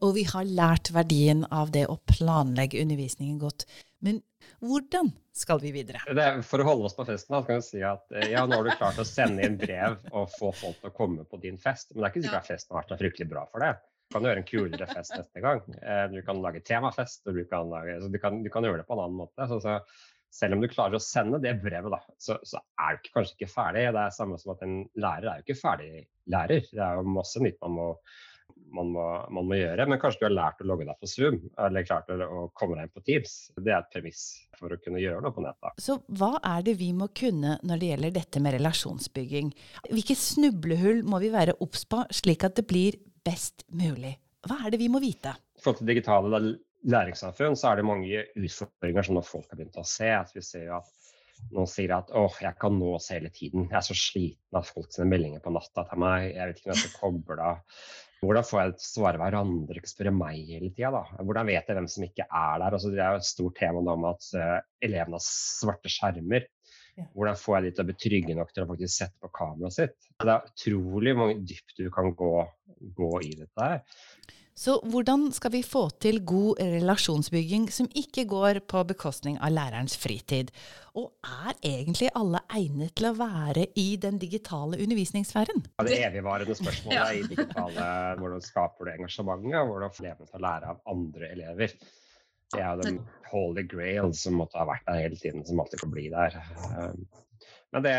og 0.04 0.14
vi 0.18 0.26
har 0.28 0.44
lært 0.44 0.92
verdien 0.94 1.46
av 1.48 1.72
det 1.74 1.86
å 1.88 1.96
planlegge 2.10 2.82
undervisningen 2.84 3.40
godt. 3.40 3.64
Men 4.04 4.20
hvordan 4.60 5.14
skal 5.34 5.62
vi 5.62 5.72
videre? 5.74 6.02
Er, 6.12 6.42
for 6.44 6.60
å 6.60 6.68
holde 6.68 6.90
oss 6.90 6.98
på 6.98 7.06
festen, 7.08 7.32
da, 7.32 7.40
kan 7.46 7.62
jeg 7.62 7.66
si 7.70 7.80
at 7.86 8.04
eh, 8.12 8.28
ja, 8.34 8.44
nå 8.44 8.60
har 8.60 8.68
du 8.68 8.74
klart 8.76 9.00
å 9.00 9.08
sende 9.08 9.46
inn 9.46 9.56
brev 9.60 9.96
og 10.12 10.28
få 10.36 10.52
folk 10.54 10.82
til 10.82 10.92
å 10.92 10.96
komme 10.98 11.24
på 11.24 11.40
din 11.42 11.56
fest, 11.60 11.94
men 11.94 12.02
det 12.02 12.10
er 12.10 12.12
ikke 12.12 12.26
sikkert 12.26 12.42
at 12.42 12.52
festen 12.52 12.74
har 12.74 12.82
vært 12.82 12.92
så 12.92 13.00
fryktelig 13.00 13.30
bra 13.32 13.48
for 13.48 13.64
det 13.64 13.72
kan 14.12 14.26
gjøre 14.26 14.42
en 14.42 14.48
kulere 14.48 14.88
fest 14.90 15.14
neste 15.16 15.44
gang. 15.44 15.62
Eh, 15.80 16.06
du 16.12 16.20
kan 16.26 16.42
lage 16.44 16.64
temafest, 16.66 17.24
og 17.28 17.38
du 17.38 17.44
kan, 17.50 17.70
lage, 17.72 18.00
du 18.10 18.18
kan, 18.22 18.42
du 18.44 18.50
kan 18.52 18.66
gjøre 18.66 18.82
det 18.82 18.88
på 18.88 18.96
en 18.98 19.06
annen 19.06 19.22
måte. 19.22 19.48
Så, 19.50 19.60
så, 19.64 19.78
selv 20.34 20.56
om 20.56 20.64
du 20.64 20.70
klarer 20.70 20.98
å 20.98 21.02
sende 21.02 21.40
det 21.42 21.56
brevet, 21.62 21.92
da, 21.94 22.02
så, 22.18 22.38
så, 22.46 22.60
er 22.82 22.98
du 22.98 23.10
kanskje 23.14 23.38
ikke 23.38 23.52
ferdig. 23.54 23.88
Det 23.94 24.04
er 24.04 24.14
samme 24.14 24.38
som 24.40 24.54
at 24.54 24.62
en 24.66 24.78
lærer 24.98 25.30
er 25.30 25.40
jo 25.40 25.48
ikke 25.48 25.60
ferdig 25.60 26.06
lærer. 26.30 26.70
Det 26.70 26.82
er 26.82 26.98
jo 26.98 27.16
masse 27.16 27.42
nytt 27.42 27.60
man 27.62 27.76
må, 27.78 27.88
man 28.74 28.90
må, 28.96 29.04
man 29.36 29.48
må 29.50 29.58
gjøre. 29.58 29.86
Men 29.90 30.00
kanskje 30.02 30.24
du 30.24 30.26
har 30.28 30.34
lært 30.34 30.64
å 30.64 30.68
logge 30.68 30.88
deg 30.88 30.98
på 30.98 31.10
Zoom, 31.10 31.38
eller 31.66 31.86
klart 31.86 32.10
å 32.10 32.48
komme 32.58 32.78
deg 32.78 32.88
inn 32.88 32.94
på 32.96 33.04
Teams. 33.06 33.36
Det 33.60 33.70
er 33.70 33.78
et 33.78 33.94
premiss 33.94 34.24
for 34.58 34.74
å 34.74 34.80
kunne 34.82 35.02
gjøre 35.02 35.22
noe 35.22 35.34
på 35.34 35.44
nettet. 35.44 35.78
Så 35.82 36.00
hva 36.18 36.34
er 36.42 36.66
det 36.66 36.76
vi 36.82 36.90
må 36.96 37.10
kunne 37.14 37.58
når 37.62 37.82
det 37.82 37.90
gjelder 37.92 38.18
dette 38.18 38.42
med 38.42 38.58
relasjonsbygging? 38.58 39.54
Hvilke 39.90 40.18
snublehull 40.18 41.04
må 41.06 41.22
vi 41.22 41.34
være 41.34 41.58
obs 41.64 41.86
på, 41.86 42.02
slik 42.14 42.46
at 42.46 42.58
det 42.58 42.66
blir 42.70 42.98
best 43.24 43.64
mulig? 43.72 44.14
Hva 44.44 44.60
er 44.64 44.74
det 44.74 44.80
vi 44.82 44.90
må 44.92 45.00
vite? 45.02 45.32
I 45.56 45.64
forhold 45.64 45.80
til 45.80 45.90
digitale 45.94 46.40
læringssamfunn 46.84 47.56
så 47.56 47.70
er 47.70 47.80
det 47.80 47.88
mange 47.88 48.26
utfordringer 48.36 49.06
som 49.06 49.22
folk 49.24 49.48
har 49.50 49.60
begynt 49.60 49.80
å 49.80 49.86
se. 49.88 50.10
At 50.12 50.34
vi 50.36 50.44
ser 50.44 50.74
at 50.76 50.90
noen 51.54 51.68
sier 51.68 51.92
at 51.96 52.12
åh, 52.16 52.38
jeg 52.44 52.56
kan 52.60 52.76
nås 52.78 53.10
hele 53.14 53.30
tiden. 53.34 53.68
Jeg 53.70 53.78
er 53.80 53.86
så 53.86 53.96
sliten 53.98 54.58
av 54.58 54.68
folk 54.68 54.92
sine 54.92 55.08
meldinger 55.10 55.42
på 55.44 55.52
natta 55.54 55.86
til 55.88 56.02
meg. 56.04 56.30
Jeg 56.32 56.50
vet 56.50 56.60
ikke 56.60 56.70
om 56.70 56.74
jeg 56.74 56.82
skal 56.82 56.98
koble 57.00 57.52
av. 57.52 57.62
Hvordan 58.24 58.46
får 58.48 58.60
jeg 58.60 58.74
svare 58.80 59.20
hverandre, 59.20 59.76
ikke 59.76 59.90
spørre 59.90 60.14
meg 60.16 60.48
hele 60.48 60.70
tida? 60.72 61.02
Hvordan 61.20 61.48
vet 61.50 61.68
jeg 61.68 61.76
hvem 61.76 61.88
som 61.92 62.06
ikke 62.06 62.24
er 62.24 62.62
der? 62.62 62.76
Altså, 62.76 62.92
det 62.92 63.02
er 63.04 63.16
jo 63.16 63.20
et 63.20 63.28
stort 63.28 63.58
tema 63.60 63.82
om 63.92 64.06
at 64.08 64.28
uh, 64.38 64.60
elevene 64.84 65.18
har 65.18 65.26
svarte 65.26 65.92
skjermer. 65.92 66.46
Hvordan 67.14 67.38
får 67.40 67.56
jeg 67.56 67.64
de 67.64 67.72
til 67.74 67.84
å 67.84 67.88
bli 67.88 67.96
trygge 68.04 68.38
nok 68.38 68.54
til 68.54 68.64
å 68.64 68.70
faktisk 68.70 68.94
sette 68.94 69.18
på 69.22 69.32
kameraet 69.34 69.76
sitt? 69.76 69.96
Det 70.22 70.30
er 70.30 70.48
utrolig 70.52 71.16
mange 71.18 71.40
dypt 71.42 71.76
du 71.80 71.88
kan 71.94 72.12
gå, 72.14 72.32
gå 72.96 73.12
i 73.26 73.34
dette 73.40 73.68
her. 73.68 73.82
Så 74.54 74.76
hvordan 74.86 75.32
skal 75.34 75.50
vi 75.50 75.64
få 75.66 75.88
til 75.98 76.20
god 76.22 76.60
relasjonsbygging 76.62 77.66
som 77.74 77.88
ikke 77.98 78.22
går 78.30 78.60
på 78.70 78.84
bekostning 78.86 79.34
av 79.42 79.50
lærerens 79.50 79.96
fritid? 79.98 80.52
Og 80.94 81.10
er 81.26 81.58
egentlig 81.58 82.12
alle 82.14 82.38
egnet 82.54 82.94
til 82.94 83.08
å 83.08 83.16
være 83.18 83.66
i 83.74 83.88
den 83.98 84.20
digitale 84.22 84.78
undervisningssfæren? 84.78 85.64
Ja, 85.74 85.88
det 85.88 85.98
evigvarende 86.06 86.54
spørsmålet 86.54 87.00
ja. 87.00 87.08
i 87.10 87.26
digitale 87.26 87.88
hvordan 88.20 88.46
skaper 88.46 88.86
du 88.86 88.94
engasjementet, 88.94 89.58
og 89.58 89.72
hvordan 89.72 89.96
får 89.96 90.06
elevene 90.06 90.30
til 90.30 90.38
å 90.38 90.44
lære 90.46 90.70
av 90.70 90.94
andre 90.94 91.32
elever? 91.34 91.76
Det 92.52 92.60
er 92.60 92.70
jo 92.70 92.84
den 92.84 93.02
holy 93.30 93.64
grail 93.66 94.12
som 94.16 94.36
måtte 94.38 94.60
ha 94.60 94.66
vært 94.68 94.86
der 94.88 95.04
hele 95.06 95.18
tiden, 95.20 95.44
som 95.46 95.62
alltid 95.62 95.82
får 95.82 95.92
bli 95.94 96.08
der. 96.12 96.36
Um, 96.76 97.06
men 97.74 97.82
det, 97.82 97.94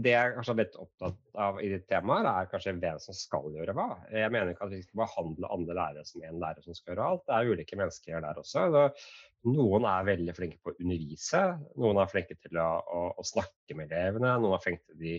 det 0.00 0.12
jeg 0.14 0.32
kanskje 0.32 0.52
er 0.54 0.58
litt 0.62 0.76
opptatt 0.80 1.40
av 1.44 1.58
i 1.60 1.68
ditt 1.68 1.84
tema, 1.90 2.22
er 2.24 2.46
kanskje 2.48 2.72
hvem 2.78 3.00
som 3.04 3.16
skal 3.16 3.50
gjøre 3.52 3.74
hva. 3.76 3.88
Jeg 4.08 4.32
mener 4.32 4.54
ikke 4.54 4.64
at 4.64 4.72
vi 4.72 4.80
skal 4.80 5.02
behandle 5.02 5.50
andre 5.52 5.76
lærere 5.76 6.04
som 6.08 6.24
en 6.24 6.40
lærer 6.40 6.64
som 6.64 6.76
skal 6.76 6.94
gjøre 6.94 7.08
alt. 7.10 7.26
Det 7.28 7.36
er 7.36 7.50
ulike 7.52 7.76
mennesker 7.76 8.24
der 8.24 8.40
også. 8.40 8.64
Noen 9.50 9.86
er 9.90 10.08
veldig 10.08 10.36
flinke 10.36 10.58
på 10.64 10.72
å 10.72 10.78
undervise, 10.78 11.42
noen 11.80 12.00
er 12.00 12.10
flinke 12.12 12.38
til 12.40 12.60
å, 12.60 12.70
å, 12.80 13.04
å 13.20 13.28
snakke 13.28 13.76
med 13.76 13.92
elevene, 13.92 14.32
noen 14.40 14.56
er 14.56 14.64
flinke 14.64 14.88
til 14.88 14.98
de, 15.04 15.14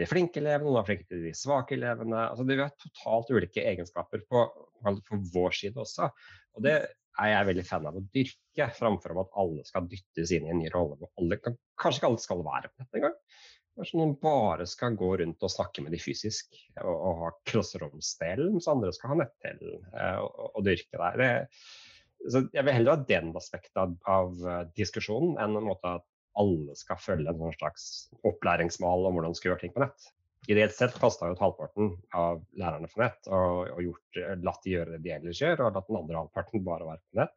de 0.00 0.08
flinke 0.08 0.40
elevene, 0.40 0.70
noen 0.70 0.80
er 0.80 0.88
flinke 0.88 1.08
til 1.12 1.28
de 1.28 1.36
svake 1.36 1.76
elevene. 1.76 2.26
Altså, 2.30 2.48
de 2.48 2.58
har 2.62 2.72
totalt 2.80 3.32
ulike 3.32 3.68
egenskaper 3.68 4.24
på, 4.24 4.48
på 4.80 5.22
vår 5.36 5.60
side 5.60 5.84
også. 5.84 6.08
Og 6.56 6.64
det 6.64 6.78
er 7.22 7.30
jeg 7.30 7.48
veldig 7.50 7.64
fan 7.68 7.88
av 7.88 7.98
å 7.98 8.04
dyrke, 8.14 8.68
framfor 8.78 9.18
at 9.22 9.34
alle 9.40 9.64
skal 9.66 9.88
dyttes 9.90 10.32
inn 10.34 10.48
i 10.48 10.52
en 10.54 10.62
ny 10.62 10.70
rolle. 10.74 10.98
hvor 11.00 11.10
alle 11.20 11.38
kan, 11.42 11.58
Kanskje 11.80 12.02
ikke 12.02 12.10
alle 12.10 12.22
skal 12.24 12.46
være 12.46 12.70
på 12.70 12.82
dette 12.82 13.00
engang. 13.00 13.18
Kanskje 13.74 13.98
noen 13.98 14.14
bare 14.22 14.66
skal 14.70 14.98
gå 14.98 15.10
rundt 15.18 15.42
og 15.42 15.50
snakke 15.50 15.82
med 15.82 15.94
de 15.94 15.98
fysisk 16.02 16.54
og, 16.78 16.94
og 16.94 17.22
ha 17.22 17.30
klasseromsdelen, 17.50 18.52
mens 18.54 18.70
andre 18.70 18.92
skal 18.94 19.12
ha 19.12 19.20
nettdelen 19.22 19.80
eh, 19.90 20.18
og, 20.22 20.50
og, 20.52 20.60
dyrke 20.66 21.00
der. 21.00 21.18
Det, 21.18 22.28
så 22.30 22.44
jeg 22.54 22.66
vil 22.66 22.76
heller 22.78 22.94
ha 22.94 23.06
den 23.08 23.32
aspektet 23.36 23.80
av, 23.80 23.96
av 24.08 24.44
uh, 24.46 24.60
diskusjonen 24.78 25.34
enn 25.42 25.58
en 25.58 25.66
måte 25.66 25.96
at 25.98 26.06
alle 26.38 26.74
skal 26.78 26.98
følge 27.02 27.30
en 27.30 27.42
sånn 27.42 27.58
slags 27.58 27.88
opplæringsmål 28.26 29.08
om 29.08 29.18
hvordan 29.18 29.34
man 29.34 29.38
skal 29.38 29.52
gjøre 29.52 29.64
ting 29.66 29.74
på 29.74 29.82
nett 29.82 30.08
ideelt 30.50 30.74
sett 30.76 30.96
kasta 31.00 31.30
ut 31.32 31.42
halvparten 31.42 31.92
av 32.16 32.42
lærerne 32.58 32.88
på 32.90 33.00
nett 33.02 33.28
og, 33.30 33.68
og 33.74 33.82
gjort, 33.84 34.22
latt 34.44 34.64
de 34.64 34.74
gjøre 34.74 34.94
det 34.94 35.02
de 35.04 35.14
ellers 35.16 35.42
gjør, 35.42 35.66
og 35.66 35.78
latt 35.78 35.90
den 35.90 36.00
andre 36.00 36.22
halvparten 36.22 36.64
bare 36.66 36.88
være 36.88 37.02
på 37.04 37.20
nett. 37.20 37.36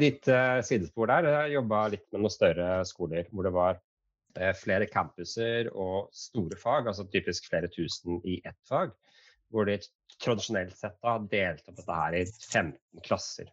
Ditt 0.00 0.28
uh, 0.30 0.60
sidespor 0.64 1.10
der, 1.10 1.28
jeg 1.32 1.56
jobba 1.58 1.82
litt 1.92 2.06
med 2.12 2.22
noen 2.22 2.32
større 2.32 2.68
skoler 2.88 3.28
hvor 3.30 3.48
det 3.48 3.52
var 3.54 3.82
flere 4.58 4.88
campuser 4.90 5.68
og 5.70 6.08
store 6.16 6.56
fag, 6.58 6.88
altså 6.90 7.04
typisk 7.06 7.44
flere 7.46 7.68
tusen 7.70 8.16
i 8.26 8.40
ett 8.42 8.58
fag. 8.66 8.90
Hvor 9.54 9.68
de 9.68 9.76
tradisjonelt 10.22 10.74
sett 10.74 10.96
da 11.04 11.18
delte 11.18 11.70
opp 11.70 11.78
dette 11.78 11.98
her 12.00 12.16
i 12.18 12.24
15 12.26 13.04
klasser. 13.06 13.52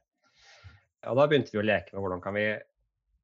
Og 1.09 1.17
da 1.17 1.27
begynte 1.29 1.53
vi 1.53 1.61
å 1.61 1.65
leke 1.65 1.93
med 1.93 2.03
hvordan 2.03 2.21
kan 2.23 2.35
vi 2.37 2.45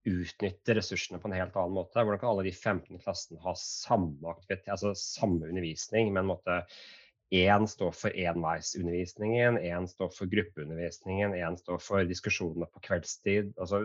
utnytte 0.07 0.75
ressursene 0.77 1.19
på 1.21 1.29
en 1.29 1.35
helt 1.37 1.57
annen 1.59 1.75
måte. 1.75 1.99
Hvordan 1.99 2.21
kan 2.21 2.31
alle 2.31 2.47
de 2.47 2.53
15 2.55 3.01
klassene 3.03 3.41
ha 3.43 3.53
samme 3.59 4.31
aktivitet, 4.31 4.71
altså 4.73 4.93
samme 4.97 5.49
undervisning, 5.49 6.13
men 6.15 6.29
måtte 6.31 6.61
Én 7.35 7.65
står 7.67 7.91
for 7.91 8.15
enveisundervisningen, 8.15 9.57
én 9.59 9.87
står 9.91 10.13
for 10.15 10.29
gruppeundervisningen, 10.31 11.33
én 11.35 11.57
står 11.59 11.81
for 11.83 12.07
diskusjonene 12.07 12.69
på 12.71 12.79
kveldstid. 12.85 13.49
Altså, 13.59 13.81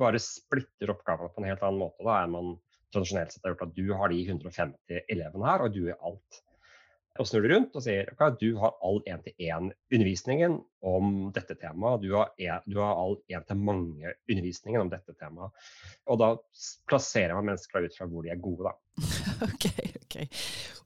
bare 0.00 0.20
splitter 0.22 0.92
oppgavene 0.94 1.28
på 1.34 1.42
en 1.42 1.50
helt 1.50 1.66
annen 1.66 1.82
måte 1.82 2.06
da, 2.06 2.22
enn 2.22 2.32
man 2.32 2.54
tradisjonelt 2.94 3.34
sett 3.34 3.44
har 3.44 3.52
gjort. 3.52 3.66
At 3.68 3.76
du 3.76 3.92
har 3.92 4.12
de 4.12 4.22
150 4.24 5.02
elevene 5.12 5.50
her, 5.50 5.66
og 5.66 5.76
du 5.76 5.82
er 5.90 6.00
alt. 6.00 6.40
Og 7.18 7.26
snur 7.26 7.42
det 7.44 7.50
rundt 7.50 7.74
og 7.76 7.82
sier 7.84 8.10
at 8.22 8.36
du 8.40 8.52
har 8.60 8.76
all 8.86 9.00
én-til-én-undervisningen 9.10 10.60
om 10.86 11.30
dette 11.34 11.56
temaet. 11.58 12.04
Du 12.04 12.14
har, 12.14 12.30
du 12.66 12.78
har 12.78 13.00
all 13.02 13.18
én-til-mange-undervisningen 13.32 14.84
om 14.84 14.92
dette 14.92 15.16
temaet. 15.18 15.66
Og 16.06 16.20
da 16.22 16.30
plasserer 16.88 17.34
man 17.36 17.50
mennesker 17.50 17.88
ut 17.88 17.98
fra 17.98 18.06
hvor 18.10 18.24
de 18.24 18.32
er 18.32 18.40
gode, 18.40 18.70
da. 18.70 19.08
ok, 19.50 19.66
ok. 20.04 20.16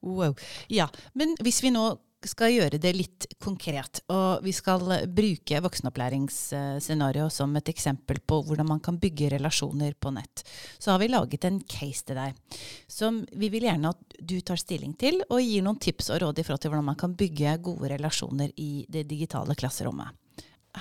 Wow. 0.01 0.35
Ja, 0.73 0.89
men 1.13 1.37
hvis 1.45 1.61
vi 1.65 1.75
nå 1.75 1.91
skal 2.31 2.53
gjøre 2.53 2.79
det 2.81 2.93
litt 2.97 3.27
konkret. 3.43 4.03
Og 4.13 4.45
vi 4.45 4.53
skal 4.55 4.83
bruke 5.15 5.61
voksenopplæringsscenarioet 5.65 7.35
som 7.35 7.55
et 7.59 7.71
eksempel 7.73 8.21
på 8.25 8.41
hvordan 8.47 8.69
man 8.69 8.83
kan 8.85 8.99
bygge 9.01 9.33
relasjoner 9.37 9.95
på 9.99 10.13
nett. 10.17 10.45
Så 10.79 10.93
har 10.93 11.03
vi 11.03 11.11
laget 11.13 11.47
en 11.49 11.61
case 11.61 12.07
til 12.07 12.19
deg 12.19 12.59
som 12.91 13.23
vi 13.33 13.51
vil 13.53 13.69
gjerne 13.69 13.95
at 13.95 14.19
du 14.19 14.37
tar 14.41 14.61
stilling 14.61 14.95
til, 15.01 15.21
og 15.29 15.43
gir 15.43 15.65
noen 15.65 15.81
tips 15.83 16.11
og 16.15 16.23
råd 16.23 16.41
i 16.41 16.47
forhold 16.47 16.65
til 16.65 16.75
hvordan 16.75 16.91
man 16.93 17.01
kan 17.01 17.17
bygge 17.19 17.57
gode 17.65 17.91
relasjoner 17.95 18.53
i 18.61 18.85
det 18.89 19.07
digitale 19.11 19.57
klasserommet. 19.59 20.15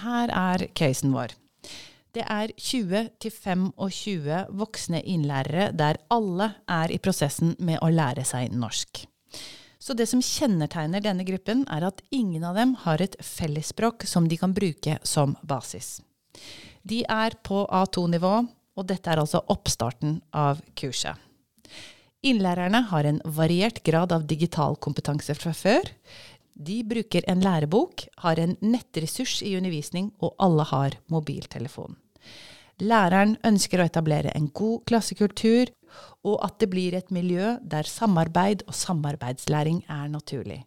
Her 0.04 0.32
er 0.34 0.68
casen 0.74 1.14
vår. 1.14 1.36
Det 2.14 2.22
er 2.30 2.52
20-25 2.62 4.54
voksne 4.54 5.02
innlærere 5.02 5.72
der 5.74 5.98
alle 6.14 6.52
er 6.70 6.94
i 6.94 7.00
prosessen 7.02 7.56
med 7.58 7.82
å 7.82 7.90
lære 7.90 8.26
seg 8.28 8.54
norsk. 8.54 9.08
Så 9.84 9.92
det 10.00 10.06
som 10.08 10.22
kjennetegner 10.24 11.04
denne 11.04 11.26
gruppen, 11.28 11.66
er 11.68 11.84
at 11.84 12.00
ingen 12.16 12.46
av 12.48 12.56
dem 12.56 12.78
har 12.86 13.02
et 13.04 13.18
fellesspråk 13.20 14.06
som 14.08 14.30
de 14.32 14.38
kan 14.40 14.54
bruke 14.56 14.96
som 15.04 15.36
basis. 15.44 15.98
De 16.88 17.02
er 17.04 17.36
på 17.44 17.66
A2-nivå, 17.68 18.36
og 18.80 18.88
dette 18.88 19.12
er 19.12 19.20
altså 19.20 19.44
oppstarten 19.52 20.22
av 20.32 20.62
kurset. 20.80 21.20
Innlærerne 22.24 22.86
har 22.94 23.04
en 23.04 23.20
variert 23.36 23.82
grad 23.84 24.16
av 24.16 24.24
digital 24.30 24.80
kompetanse 24.80 25.36
fra 25.36 25.52
før. 25.52 25.92
De 26.56 26.80
bruker 26.88 27.28
en 27.28 27.44
lærebok, 27.44 28.06
har 28.24 28.40
en 28.40 28.56
nettressurs 28.64 29.42
i 29.44 29.58
undervisning, 29.60 30.14
og 30.24 30.32
alle 30.40 30.64
har 30.72 30.96
mobiltelefon. 31.12 31.98
Læreren 32.82 33.36
ønsker 33.46 33.82
å 33.82 33.86
etablere 33.86 34.32
en 34.34 34.48
god 34.50 34.82
klassekultur, 34.90 35.70
og 36.26 36.40
at 36.42 36.58
det 36.62 36.72
blir 36.72 36.96
et 36.98 37.12
miljø 37.14 37.58
der 37.62 37.86
samarbeid 37.86 38.64
og 38.66 38.74
samarbeidslæring 38.74 39.84
er 39.92 40.08
naturlig. 40.10 40.64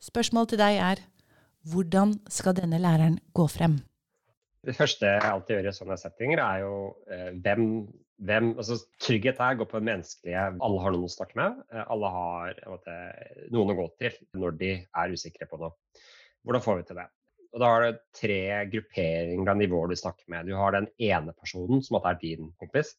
Spørsmålet 0.00 0.54
til 0.54 0.62
deg 0.62 0.78
er 0.80 1.02
hvordan 1.72 2.14
skal 2.32 2.56
denne 2.56 2.80
læreren 2.80 3.18
gå 3.36 3.46
frem? 3.48 3.82
Det 4.64 4.76
første 4.76 5.06
jeg 5.06 5.28
alltid 5.28 5.58
gjør 5.58 5.68
i 5.68 5.74
sånne 5.76 5.98
settinger, 6.00 6.40
er 6.40 6.62
jo 6.62 6.76
eh, 7.12 7.30
hvem, 7.44 7.66
hvem 8.24 8.54
altså 8.54 8.78
Trygghet 9.00 9.40
her 9.44 9.58
går 9.60 9.68
på 9.68 9.80
det 9.80 9.88
menneskelige. 9.90 10.44
Alle 10.64 10.84
har 10.84 10.94
noen 10.94 11.04
å 11.08 11.12
snakke 11.12 11.36
med. 11.40 11.58
Eh, 11.72 11.84
alle 11.84 12.12
har 12.16 12.62
måte, 12.72 12.96
noen 13.52 13.74
å 13.74 13.78
gå 13.82 13.86
til 14.00 14.16
når 14.40 14.56
de 14.60 14.72
er 14.80 15.12
usikre 15.12 15.48
på 15.50 15.60
noe. 15.60 15.76
Hvordan 16.44 16.64
får 16.64 16.80
vi 16.80 16.88
til 16.88 17.00
det? 17.00 17.06
Og 17.54 17.62
Da 17.62 17.70
har 17.70 17.84
du 17.84 17.98
tre 18.18 18.40
grupperinger 18.66 19.50
av 19.52 19.58
nivåer 19.60 19.92
du 19.92 19.96
snakker 19.96 20.26
med. 20.32 20.48
Du 20.50 20.56
har 20.58 20.74
den 20.74 20.88
ene 20.98 21.34
personen, 21.38 21.82
som 21.86 22.00
er 22.00 22.18
din 22.18 22.50
kompis. 22.58 22.96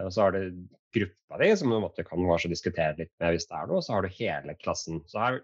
Og 0.00 0.12
så 0.12 0.26
har 0.26 0.32
du 0.32 0.64
gruppa 0.96 1.40
di, 1.42 1.50
som 1.56 1.72
du 1.72 2.02
kan 2.02 2.24
kanskje 2.24 2.52
diskutere 2.52 2.96
litt 2.96 3.12
med 3.20 3.36
hvis 3.36 3.48
det 3.50 3.58
er 3.58 3.68
noe. 3.68 3.80
Og 3.80 3.84
så 3.84 3.96
har 3.96 4.06
du 4.06 4.16
hele 4.16 4.56
klassen. 4.60 5.02
Så 5.10 5.20
her 5.20 5.42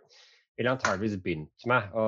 vil 0.56 0.64
jeg 0.64 0.72
antageligvis 0.72 1.20
begynt 1.24 1.68
med 1.68 1.92
å 1.92 2.06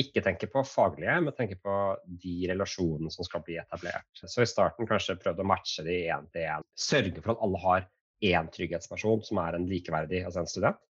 ikke 0.00 0.22
tenke 0.24 0.46
på 0.50 0.62
faglige, 0.64 1.16
men 1.24 1.34
tenke 1.36 1.58
på 1.60 1.74
de 2.22 2.36
relasjonene 2.52 3.10
som 3.12 3.26
skal 3.26 3.42
bli 3.46 3.58
etablert. 3.60 4.22
Så 4.22 4.44
i 4.44 4.48
starten 4.48 4.88
kanskje 4.88 5.18
prøvd 5.20 5.42
å 5.42 5.48
matche 5.50 5.84
de 5.86 6.04
én 6.06 6.30
til 6.30 6.46
én. 6.54 6.66
Sørge 6.78 7.18
for 7.18 7.34
at 7.34 7.42
alle 7.44 7.64
har 7.66 7.90
én 8.30 8.48
trygghetsperson 8.54 9.26
som 9.26 9.42
er 9.42 9.58
en 9.58 9.66
likeverdig, 9.68 10.22
altså 10.24 10.44
en 10.44 10.50
student. 10.50 10.80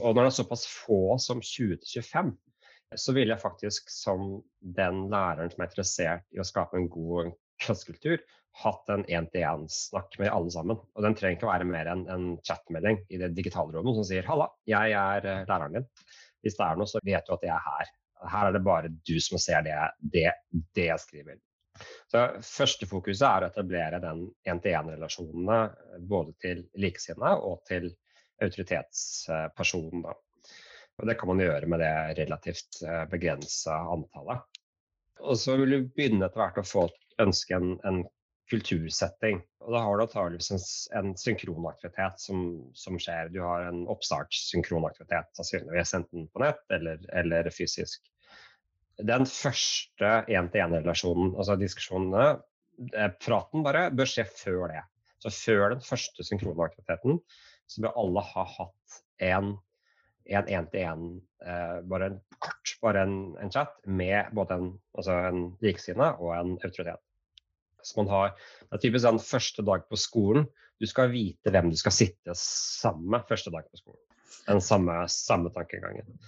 Og 0.00 0.14
når 0.14 0.22
det 0.22 0.30
er 0.30 0.38
såpass 0.38 0.64
få 0.68 1.18
som 1.20 1.42
20-25, 1.44 2.32
så 2.96 3.14
ville 3.14 3.34
jeg 3.34 3.42
faktisk 3.42 3.90
som 3.92 4.40
den 4.60 5.04
læreren 5.12 5.50
som 5.52 5.62
er 5.62 5.70
interessert 5.70 6.26
i 6.34 6.40
å 6.42 6.46
skape 6.46 6.78
en 6.78 6.88
god 6.90 7.32
klassekultur, 7.62 8.22
hatt 8.60 8.90
en 8.90 9.04
én-til-én-snakk 9.06 10.16
med 10.18 10.32
alle 10.32 10.50
sammen. 10.50 10.80
Og 10.96 11.04
den 11.04 11.14
trenger 11.14 11.38
ikke 11.38 11.46
å 11.46 11.52
være 11.52 11.68
mer 11.68 11.90
enn 11.92 12.06
en 12.10 12.26
chatmelding 12.46 12.98
i 13.12 13.20
det 13.20 13.30
digitale 13.36 13.76
rommet 13.76 14.00
som 14.00 14.08
sier 14.08 14.26
'halla, 14.26 14.48
jeg 14.66 14.96
er 14.96 15.26
eh, 15.26 15.44
læreren 15.46 15.78
din'. 15.78 15.88
Hvis 16.42 16.56
det 16.58 16.66
er 16.66 16.80
noe, 16.80 16.88
så 16.90 17.02
vet 17.04 17.26
du 17.26 17.34
at 17.36 17.46
jeg 17.46 17.54
er 17.54 17.66
her. 17.68 17.92
Her 18.32 18.48
er 18.48 18.52
det 18.52 18.64
bare 18.64 18.88
du 18.88 19.20
som 19.20 19.38
ser 19.38 19.62
det, 19.62 19.76
det, 20.00 20.32
det 20.74 20.88
jeg 20.88 21.00
skriver. 21.04 21.38
Så 22.10 22.24
Første 22.44 22.88
fokuset 22.88 23.26
er 23.28 23.44
å 23.44 23.50
etablere 23.52 24.00
den 24.02 24.26
én-til-én-relasjonene 24.48 25.60
både 26.10 26.34
til 26.42 26.64
likesinnede 26.74 27.38
og 27.46 27.62
til 27.68 27.92
autoritetspersonen. 28.42 30.04
Og 31.00 31.08
det 31.08 31.16
kan 31.20 31.30
man 31.32 31.40
gjøre 31.40 31.68
med 31.70 31.80
det 31.80 31.92
relativt 32.20 32.82
eh, 32.84 33.04
begrensa 33.10 33.78
antallet. 33.94 34.44
Og 35.20 35.36
så 35.40 35.56
vil 35.60 35.72
du 35.72 35.92
begynne 35.96 36.26
etter 36.26 36.42
hvert 36.42 36.60
å 36.60 36.66
få 36.66 36.86
ønske 37.20 37.56
en, 37.56 37.74
en 37.88 38.02
kultursetting. 38.50 39.40
Og 39.64 39.74
da 39.74 39.82
har 39.84 39.96
du 39.96 40.04
antakeligvis 40.04 40.50
en, 40.52 40.62
en 41.00 41.10
synkronaktivitet 41.18 42.22
som, 42.22 42.44
som, 42.76 42.98
skjer. 43.00 43.30
Du 43.34 43.40
har 43.44 43.68
en 43.68 43.84
oppstartssynkronaktivitet, 43.92 45.30
sannsynligvis 45.38 45.94
enten 46.00 46.26
på 46.32 46.42
nett 46.44 46.62
eller, 46.74 47.02
eller 47.22 47.50
fysisk. 47.54 48.02
Den 49.06 49.24
første 49.28 50.10
én-til-én-relasjonen, 50.28 51.32
altså 51.38 51.56
diskusjonene, 51.60 52.26
eh, 52.92 53.12
praten 53.22 53.64
bare, 53.64 53.88
bør 53.96 54.10
skje 54.10 54.26
før 54.34 54.66
det. 54.74 54.84
Så 55.20 55.32
før 55.36 55.74
den 55.74 55.84
første 55.84 56.24
synkronaktiviteten 56.26 57.20
så 57.70 57.84
bør 57.84 57.98
alle 58.02 58.24
ha 58.32 58.44
hatt 58.58 59.00
en 59.24 59.54
en 60.38 60.48
én-til-én, 60.48 61.04
eh, 61.46 61.78
bare 61.90 62.10
en 62.10 62.18
kort, 62.38 62.74
bare 62.82 63.04
en, 63.06 63.14
en, 63.42 63.50
chat 63.52 63.72
med 63.86 64.30
både 64.36 64.58
en, 64.58 64.68
altså 64.96 65.16
en 65.30 65.42
likesinne 65.64 66.12
og 66.18 66.34
en 66.36 66.56
autoritet. 66.58 67.02
Så 67.82 67.96
man 67.96 68.10
har, 68.12 68.34
det 68.68 68.76
er 68.76 68.82
typisk 68.84 69.08
den 69.08 69.22
første 69.24 69.64
dag 69.66 69.86
på 69.88 69.98
skolen. 69.98 70.46
Du 70.80 70.86
skal 70.88 71.12
vite 71.12 71.52
hvem 71.52 71.70
du 71.72 71.76
skal 71.80 71.96
sitte 71.96 72.36
sammen 72.38 73.08
med 73.14 73.28
første 73.28 73.52
dag 73.52 73.66
på 73.68 73.80
skolen. 73.80 74.02
Den 74.46 74.60
samme, 74.64 74.96
samme 75.12 75.52
tankegangen. 75.54 76.18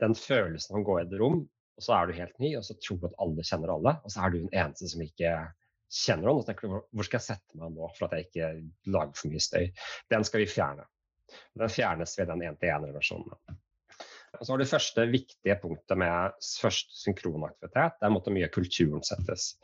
Den 0.00 0.14
følelsen 0.18 0.76
av 0.76 0.82
å 0.82 0.86
gå 0.86 0.98
i 0.98 1.04
et 1.04 1.16
rom, 1.20 1.42
og 1.80 1.84
så 1.84 1.96
er 1.96 2.08
du 2.08 2.18
helt 2.18 2.38
ny, 2.42 2.54
og 2.58 2.64
så 2.66 2.76
tror 2.82 3.00
du 3.00 3.08
at 3.08 3.18
alle 3.24 3.44
kjenner 3.46 3.74
alle, 3.74 3.96
og 4.04 4.12
så 4.12 4.24
er 4.24 4.32
du 4.32 4.38
den 4.40 4.52
eneste 4.52 4.90
som 4.90 5.04
ikke 5.04 5.34
kjenner 5.90 6.28
noen. 6.28 6.40
Og 6.40 6.44
så 6.44 6.50
tenker 6.50 6.68
du 6.68 6.74
hvor 6.76 7.06
skal 7.06 7.20
jeg 7.20 7.28
sette 7.28 7.60
meg 7.60 7.76
nå 7.76 7.90
for 7.96 8.06
at 8.06 8.16
jeg 8.16 8.28
ikke 8.28 8.50
lager 8.94 9.16
for 9.18 9.32
mye 9.32 9.44
støy? 9.44 9.70
Den 10.12 10.26
skal 10.26 10.44
vi 10.44 10.50
fjerne. 10.50 10.86
Den 11.58 11.72
fjernes 11.72 12.16
ved 12.18 12.30
den 12.32 12.46
én-til-én-relasjonen. 12.48 13.58
Så 14.40 14.52
har 14.52 14.60
det 14.62 14.70
første 14.70 15.04
viktige 15.10 15.56
punktet 15.60 15.98
med 15.98 16.36
først 16.62 16.92
synkronaktivitet. 17.02 17.98
Der 18.00 18.12
måtte 18.14 18.32
mye 18.32 18.48
kulturen 18.52 19.02
settes. 19.04 19.56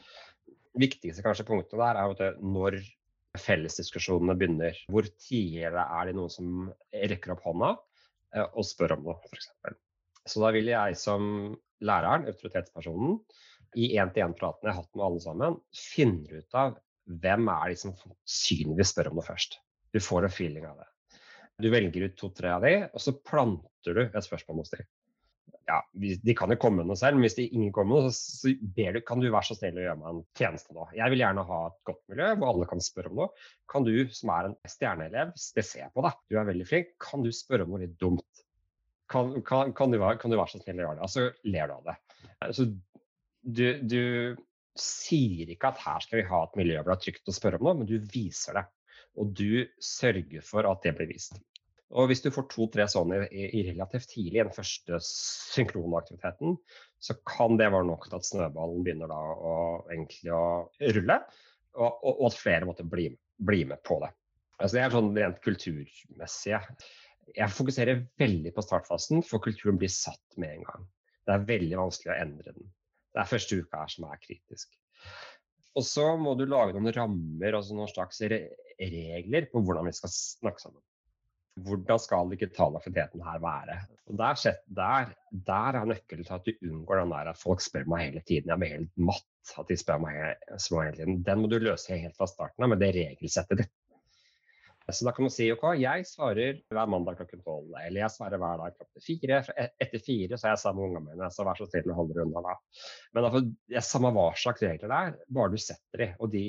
Det 0.46 0.82
viktigste 0.82 1.24
kanskje 1.24 1.46
punktet 1.48 1.78
der 1.78 2.00
er 2.02 2.12
at 2.12 2.40
når 2.42 2.80
fellesdiskusjonene 3.40 4.36
begynner. 4.38 4.78
Hvor 4.92 5.06
tidligere 5.08 5.84
er 5.98 6.08
det 6.08 6.16
noen 6.18 6.32
som 6.32 6.70
rekker 6.92 7.34
opp 7.36 7.44
hånda 7.46 7.74
eh, 8.34 8.46
og 8.46 8.66
spør 8.66 8.96
om 8.96 9.06
noe, 9.06 9.18
f.eks. 9.28 9.50
Så 10.26 10.42
da 10.42 10.50
vil 10.56 10.72
jeg 10.72 10.96
som 10.98 11.28
læreren, 11.86 12.26
autoritetspersonen, 12.30 13.20
i 13.76 13.92
én-til-én-praten 14.00 14.68
jeg 14.68 14.74
har 14.74 14.82
hatt 14.82 14.96
med 14.96 15.06
alle 15.06 15.22
sammen, 15.22 15.56
finne 15.76 16.40
ut 16.40 16.58
av 16.58 16.76
hvem 17.22 17.48
er 17.52 17.70
de 17.70 17.78
som 17.78 17.94
sannsynligvis 18.00 18.94
spør 18.94 19.12
om 19.12 19.20
noe 19.20 19.26
først. 19.26 19.58
Du 19.94 20.00
får 20.02 20.26
en 20.26 20.32
feeling 20.32 20.66
av 20.68 20.80
det. 20.80 20.88
Du 21.62 21.70
velger 21.72 22.08
ut 22.08 22.16
to-tre 22.20 22.52
av 22.52 22.64
de, 22.66 22.76
og 22.92 23.00
så 23.00 23.14
planter 23.16 23.96
du 23.96 24.02
et 24.06 24.24
spørsmål 24.24 24.60
hos 24.60 24.74
dem. 24.74 24.86
Ja, 25.66 25.80
de 25.98 26.34
kan 26.38 26.52
jo 26.52 26.58
komme 26.62 26.82
med 26.82 26.90
noe 26.92 26.98
selv, 26.98 27.16
men 27.16 27.26
hvis 27.26 27.38
de 27.40 27.46
ingen 27.48 27.72
kommer 27.74 27.96
med 27.96 28.04
noe, 28.06 28.14
så 28.14 28.52
du, 28.54 29.00
kan 29.06 29.22
du 29.22 29.26
være 29.26 29.48
så 29.48 29.56
snill 29.56 29.80
å 29.80 29.86
gjøre 29.86 29.98
meg 29.98 30.10
en 30.12 30.20
tjeneste 30.38 30.76
nå. 30.76 30.84
Jeg 30.94 31.10
vil 31.10 31.22
gjerne 31.24 31.46
ha 31.48 31.60
et 31.66 31.78
godt 31.88 32.02
miljø 32.12 32.28
hvor 32.36 32.52
alle 32.52 32.68
kan 32.70 32.84
spørre 32.84 33.10
om 33.10 33.22
noe. 33.22 33.46
Kan 33.72 33.86
du 33.88 33.92
som 34.14 34.30
er 34.36 34.50
en 34.50 34.56
stjerneelev, 34.70 35.32
det 35.34 35.64
ser 35.66 35.82
jeg 35.82 35.94
på 35.96 36.04
deg, 36.06 36.20
du 36.30 36.38
er 36.38 36.50
veldig 36.52 36.68
flink, 36.68 36.92
kan 37.02 37.26
du 37.26 37.32
spørre 37.34 37.66
om 37.66 37.74
noe 37.74 37.82
litt 37.82 37.96
dumt? 37.98 38.44
Kan, 39.10 39.32
kan, 39.46 39.72
kan, 39.74 39.90
du, 39.94 39.98
være, 40.02 40.20
kan 40.22 40.30
du, 40.30 40.38
være, 40.38 40.52
så 40.54 40.62
snill 40.62 40.82
å 40.82 40.86
gjøre 40.86 41.00
det? 41.00 41.08
Og 41.08 41.14
så 41.16 41.50
ler 41.50 41.70
du 41.70 41.76
av 41.78 41.90
det. 41.90 41.96
Altså, 42.46 42.68
du, 43.46 43.66
du 43.86 44.02
sier 44.76 45.50
ikke 45.50 45.72
at 45.72 45.82
her 45.82 46.04
skal 46.04 46.20
vi 46.20 46.28
ha 46.30 46.44
et 46.44 46.58
miljø 46.60 46.78
hvor 46.78 46.92
det 46.92 46.98
er 46.98 47.04
trygt 47.08 47.32
å 47.32 47.34
spørre 47.34 47.58
om 47.58 47.66
noe, 47.66 47.78
men 47.80 47.90
du 47.90 47.96
viser 48.12 48.60
det. 48.60 48.66
Og 49.16 49.32
du 49.36 49.66
sørger 49.82 50.44
for 50.44 50.68
at 50.68 50.82
det 50.84 50.94
blir 50.98 51.10
vist. 51.10 51.38
Og 51.94 52.08
hvis 52.10 52.22
du 52.24 52.32
får 52.34 52.48
to-tre 52.50 52.86
sånne 52.90 53.20
i, 53.28 53.44
i, 53.60 53.62
relativt 53.68 54.08
tidlig 54.10 54.40
i 54.40 54.44
den 54.44 54.54
første 54.54 54.98
synkronaktiviteten, 55.06 56.56
så 56.98 57.14
kan 57.28 57.58
det 57.60 57.70
være 57.70 57.86
nok 57.86 58.08
til 58.08 58.18
at 58.18 58.26
snøballen 58.26 58.82
begynner 58.86 59.10
da 59.12 59.18
å, 59.20 59.54
egentlig 59.92 60.32
å 60.34 60.44
rulle, 60.96 61.20
og, 61.76 61.86
og, 61.86 62.12
og 62.12 62.24
at 62.30 62.38
flere 62.40 62.68
måtte 62.68 62.86
bli, 62.90 63.06
bli, 63.38 63.62
med 63.70 63.82
på 63.86 64.00
det. 64.02 64.10
Altså 64.56 64.78
det 64.78 64.82
er 64.82 64.96
sånn 64.96 65.12
rent 65.14 65.38
kulturmessige. 65.44 66.60
Jeg 67.36 67.54
fokuserer 67.54 68.02
veldig 68.18 68.54
på 68.56 68.64
startfasen, 68.64 69.22
for 69.26 69.44
kulturen 69.44 69.78
blir 69.78 69.92
satt 69.92 70.40
med 70.40 70.56
en 70.56 70.66
gang. 70.66 70.88
Det 71.26 71.34
er 71.34 71.48
veldig 71.52 71.78
vanskelig 71.84 72.14
å 72.14 72.18
endre 72.24 72.56
den. 72.56 72.74
Det 73.14 73.22
er 73.22 73.30
første 73.30 73.60
uka 73.62 73.84
her 73.84 73.92
som 73.92 74.08
er 74.08 74.22
kritisk. 74.22 74.74
Og 75.76 75.84
så 75.84 76.08
må 76.16 76.34
du 76.38 76.46
lage 76.48 76.74
noen 76.74 76.92
rammer, 76.96 77.56
altså 77.58 77.76
noen 77.76 77.90
slags 77.90 78.22
regler 78.24 79.48
på 79.52 79.62
hvordan 79.64 79.88
vi 79.88 79.96
skal 79.96 80.12
snakke 80.12 80.64
sammen. 80.64 80.82
Hvordan 81.66 82.00
skal 82.00 82.32
ikke 82.36 82.50
aktiviteten 82.52 83.22
her 83.24 83.38
være? 83.40 83.78
Og 84.10 84.18
der, 84.20 84.56
der, 84.76 85.12
der 85.48 85.78
er 85.80 85.88
nøkkelen 85.88 86.26
til 86.26 86.36
at 86.36 86.48
du 86.48 86.68
unngår 86.68 87.00
den 87.00 87.14
der 87.14 87.30
at 87.32 87.40
folk 87.40 87.64
spør 87.64 87.88
meg 87.88 88.10
hele 88.10 88.22
tiden. 88.28 88.52
Jeg 88.52 88.60
blir 88.60 88.74
helt 88.74 89.04
matt 89.08 89.54
at 89.56 89.70
de 89.70 89.78
spør 89.80 90.02
meg, 90.04 90.18
spør 90.60 90.82
meg 90.82 90.90
hele 90.90 90.98
tiden. 91.00 91.22
Den 91.28 91.40
må 91.40 91.48
du 91.52 91.56
løse 91.60 91.96
helt 91.96 92.16
fra 92.16 92.28
starten 92.28 92.66
av 92.66 92.72
med 92.72 92.84
det 92.84 92.92
regelsettet 92.96 93.64
ditt. 93.64 93.72
Så 94.92 95.06
da 95.06 95.12
kan 95.14 95.26
man 95.26 95.32
si 95.34 95.48
OK, 95.50 95.64
jeg 95.80 96.06
svarer 96.06 96.60
hver 96.70 96.90
mandag 96.90 97.18
klokken 97.18 97.42
tolv, 97.42 97.72
eller 97.80 98.00
jeg 98.04 98.14
svarer 98.14 98.38
hver 98.38 98.60
dag 98.60 98.76
klokken 98.76 99.02
fire. 99.02 99.40
E-, 99.58 99.72
etter 99.82 100.02
fire 100.04 100.38
så 100.38 100.46
er 100.46 100.54
jeg 100.54 100.62
sammen 100.62 100.78
med 100.78 100.92
ungene 100.92 101.16
mine, 101.16 101.30
så 101.34 101.46
vær 101.48 101.58
så 101.58 101.66
snill 101.66 101.90
å 101.90 101.98
holde 101.98 102.14
dere 102.14 102.28
unna 102.28 102.44
da. 102.44 102.54
Men 103.16 103.26
det 103.26 103.80
er 103.80 103.86
samme 103.86 104.14
hva 104.14 104.28
slags 104.38 104.62
regler 104.62 104.92
det 104.92 105.00
er, 105.08 105.18
bare 105.38 105.54
du 105.56 105.58
setter 105.58 106.04
de, 106.04 106.08
og 106.22 106.30
de, 106.30 106.44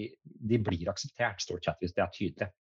de 0.54 0.62
blir 0.70 0.94
akseptert 0.94 1.42
stort 1.42 1.66
sett 1.66 1.82
hvis 1.82 1.98
det 1.98 2.06
er 2.06 2.14
tydelig. 2.14 2.52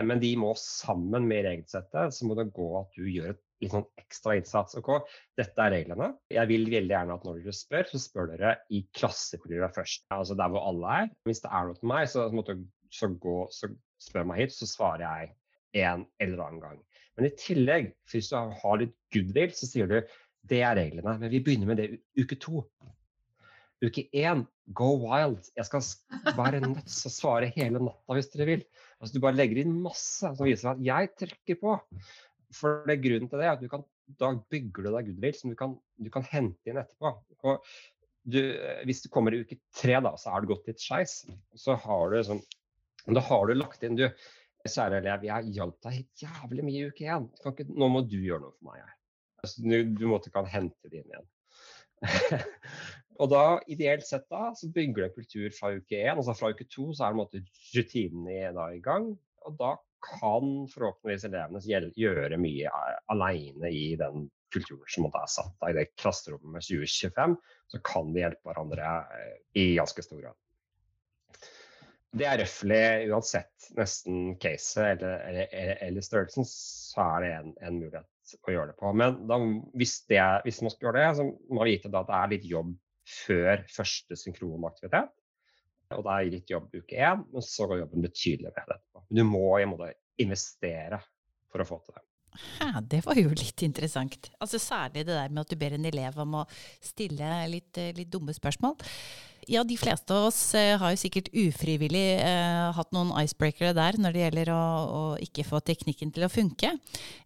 Men 0.00 0.20
de 0.22 0.32
må 0.40 0.54
sammen 0.56 1.26
med 1.28 1.44
regelsettet, 1.46 2.14
så 2.16 2.26
må 2.26 2.34
det 2.38 2.50
gå 2.56 2.68
at 2.80 2.94
du 2.96 3.04
gjør 3.12 3.34
et 3.34 3.42
litt 3.62 3.74
sånn 3.74 3.86
ekstra 4.00 4.36
innsats. 4.38 4.76
OK, 4.80 4.90
dette 5.38 5.62
er 5.62 5.74
reglene. 5.76 6.08
Jeg 6.32 6.50
vil 6.50 6.64
veldig 6.72 6.96
gjerne 6.96 7.16
at 7.18 7.26
når 7.26 7.40
dere 7.40 7.54
spør, 7.56 7.88
så 7.92 8.00
spør 8.02 8.30
dere 8.32 8.54
i 8.74 8.82
klasseprøve 8.96 9.68
først. 9.76 10.06
Altså 10.14 10.36
der 10.38 10.52
hvor 10.52 10.64
alle 10.70 10.96
er. 11.02 11.12
Hvis 11.28 11.44
det 11.44 11.52
er 11.52 11.68
noe 11.68 11.78
til 11.78 11.92
meg, 11.92 12.08
så, 12.10 12.26
måtte, 12.34 12.56
så, 12.92 13.08
gå, 13.20 13.36
så 13.54 13.70
spør 14.02 14.26
meg 14.28 14.44
hit, 14.44 14.56
så 14.56 14.68
svarer 14.68 15.04
jeg 15.06 15.32
en 15.86 16.04
eller 16.20 16.44
annen 16.44 16.62
gang. 16.62 16.80
Men 17.16 17.28
i 17.28 17.36
tillegg, 17.36 17.92
hvis 18.10 18.30
du 18.32 18.36
har 18.36 18.80
litt 18.80 18.94
goodwill, 19.14 19.52
så 19.56 19.68
sier 19.68 19.88
du 19.90 19.98
det 20.50 20.62
er 20.64 20.76
reglene. 20.78 21.16
Men 21.20 21.30
vi 21.30 21.42
begynner 21.44 21.70
med 21.70 21.80
det 21.80 21.88
uke 22.18 22.38
to. 22.42 22.64
Uke 23.82 24.04
én, 24.14 24.44
go 24.78 24.92
wild. 25.04 25.48
Jeg 25.58 25.68
skal 25.68 25.84
være 26.38 26.62
nødt 26.64 26.88
til 26.88 27.08
å 27.10 27.14
svare 27.14 27.52
hele 27.54 27.82
natta 27.82 28.18
hvis 28.18 28.30
dere 28.34 28.48
vil. 28.48 28.66
Altså, 28.98 29.14
du 29.14 29.22
bare 29.24 29.38
legger 29.38 29.62
inn 29.62 29.80
masse 29.84 30.22
som 30.22 30.46
viser 30.46 30.72
at 30.72 30.84
jeg 30.84 31.14
trykker 31.18 31.58
på. 31.62 31.78
For 32.52 32.84
det 32.86 32.96
er 32.96 33.04
grunnen 33.06 33.32
til 33.32 33.42
det 33.42 33.50
at 33.50 33.62
du 33.62 33.68
kan, 33.72 33.84
da 34.20 34.34
bygger 34.52 34.86
du 34.86 34.92
deg 34.92 35.10
goodwill 35.10 35.36
som 35.38 35.52
du 35.52 35.58
kan, 35.58 35.76
du 35.98 36.10
kan 36.12 36.26
hente 36.28 36.70
inn 36.70 36.80
etterpå. 36.82 37.14
Og 37.48 37.72
du, 38.22 38.40
hvis 38.86 39.02
du 39.02 39.10
kommer 39.12 39.34
i 39.34 39.42
uke 39.42 39.58
tre, 39.74 39.96
da, 40.04 40.14
så 40.20 40.30
er 40.30 40.42
det 40.42 40.52
gått 40.52 40.68
litt 40.70 40.82
skeis. 40.82 41.22
Så 41.58 41.78
har 41.86 42.12
du 42.12 42.20
sånn 42.26 42.42
Da 43.06 43.22
har 43.26 43.48
du 43.48 43.54
lagt 43.56 43.82
inn 43.86 43.98
du, 43.98 44.06
Kjære 44.62 45.00
elev, 45.00 45.24
jeg 45.26 45.54
hjalp 45.56 45.78
deg 45.82 46.22
jævlig 46.22 46.62
mye 46.62 46.80
i 46.84 46.90
uke 46.92 47.06
én. 47.10 47.24
Nå 47.74 47.88
må 47.90 48.04
du 48.06 48.20
gjøre 48.22 48.44
noe 48.44 48.52
for 48.54 48.68
meg. 48.70 48.92
Altså, 49.42 49.64
du, 49.64 49.72
du 49.98 50.04
måtte 50.06 50.30
kan 50.30 50.46
hente 50.46 50.90
det 50.90 51.00
inn 51.00 51.10
igjen. 51.10 51.30
og 53.20 53.32
da, 53.32 53.42
ideelt 53.74 54.06
sett 54.06 54.28
da, 54.30 54.52
så 54.54 54.70
bygger 54.70 55.08
du 55.08 55.16
kultur 55.16 55.48
fra 55.56 55.72
uke 55.74 55.98
én. 55.98 56.14
Altså 56.14 56.36
fra 56.38 56.52
uke 56.54 56.68
to 56.70 56.92
så 56.94 57.08
er 57.08 57.18
rutinene 57.74 58.52
i 58.76 58.84
gang. 58.84 59.10
Og 59.48 59.58
da 59.58 59.74
kan 60.02 60.52
forhåpentligvis 60.70 61.26
elevene 61.26 61.90
gjøre 61.98 62.38
mye 62.38 62.70
alene 63.10 63.70
i 63.74 63.84
den 63.98 64.28
kulturen 64.54 64.86
som 64.90 65.10
er 65.10 65.26
satt 65.30 65.54
da, 65.58 65.72
i 65.72 65.76
det 65.80 65.88
klasserommet 65.98 66.66
2025. 66.68 67.34
Så 67.72 67.82
kan 67.86 68.14
de 68.14 68.22
hjelpe 68.22 68.46
hverandre 68.46 68.94
eh, 69.18 69.36
i 69.58 69.66
ganske 69.78 70.06
stor 70.06 70.22
grad. 70.22 70.38
Det 72.12 72.26
er 72.28 72.42
røftlig 72.42 72.82
uansett 73.08 73.70
nesten 73.78 74.34
caset 74.40 74.82
eller, 74.84 75.22
eller, 75.24 75.78
eller, 75.86 76.04
størrelsen, 76.04 76.44
så 76.48 77.06
er 77.16 77.24
det 77.24 77.30
en, 77.38 77.54
en 77.64 77.78
mulighet 77.80 78.34
å 78.44 78.52
gjøre 78.52 78.72
det 78.72 78.76
på. 78.80 78.92
Men 79.00 79.16
da, 79.30 79.38
hvis, 79.80 79.94
det, 80.10 80.20
hvis, 80.44 80.60
man 80.64 80.74
skal 80.74 80.88
gjøre 80.88 81.00
det, 81.00 81.08
så 81.16 81.26
må 81.26 81.58
man 81.60 81.70
vite 81.70 81.88
at 81.88 82.10
det 82.10 82.18
er 82.18 82.32
litt 82.34 82.46
jobb 82.50 82.74
før 83.08 83.64
første 83.72 84.18
synkronaktivitet. 84.20 85.10
Og 85.92 86.04
det 86.04 86.12
er 86.12 86.30
litt 86.32 86.52
jobb 86.52 86.68
uke 86.72 87.00
én, 87.00 87.24
men 87.32 87.44
så 87.44 87.66
går 87.68 87.82
jobben 87.82 88.04
betydelig 88.04 88.48
ned 88.48 88.62
etterpå. 88.62 89.04
Du 89.12 89.24
må 89.28 89.46
i 89.56 89.64
en 89.64 89.72
måte 89.72 89.90
investere 90.22 91.00
for 91.52 91.64
å 91.64 91.68
få 91.68 91.80
til 91.84 91.96
det. 91.96 92.04
Ja, 92.60 92.80
det 92.80 93.02
var 93.04 93.18
jo 93.18 93.32
litt 93.34 93.62
interessant. 93.66 94.30
Altså 94.40 94.60
Særlig 94.62 95.04
det 95.06 95.12
der 95.12 95.32
med 95.32 95.44
at 95.44 95.52
du 95.52 95.58
ber 95.60 95.76
en 95.76 95.88
elev 95.88 96.16
om 96.22 96.40
å 96.40 96.46
stille 96.80 97.34
litt, 97.52 97.80
litt 97.96 98.10
dumme 98.12 98.34
spørsmål. 98.36 98.78
Ja, 99.50 99.64
de 99.66 99.74
fleste 99.78 100.14
av 100.14 100.28
oss 100.28 100.38
eh, 100.54 100.76
har 100.78 100.92
jo 100.94 101.00
sikkert 101.00 101.32
ufrivillig 101.34 102.04
eh, 102.22 102.68
hatt 102.76 102.92
noen 102.94 103.10
icebreakere 103.24 103.74
der 103.74 103.98
når 103.98 104.14
det 104.14 104.22
gjelder 104.22 104.52
å, 104.54 104.62
å, 104.62 105.02
ikke 105.24 105.46
få 105.48 105.58
teknikken 105.66 106.12
til 106.14 106.26
å 106.26 106.30
funke. 106.30 106.76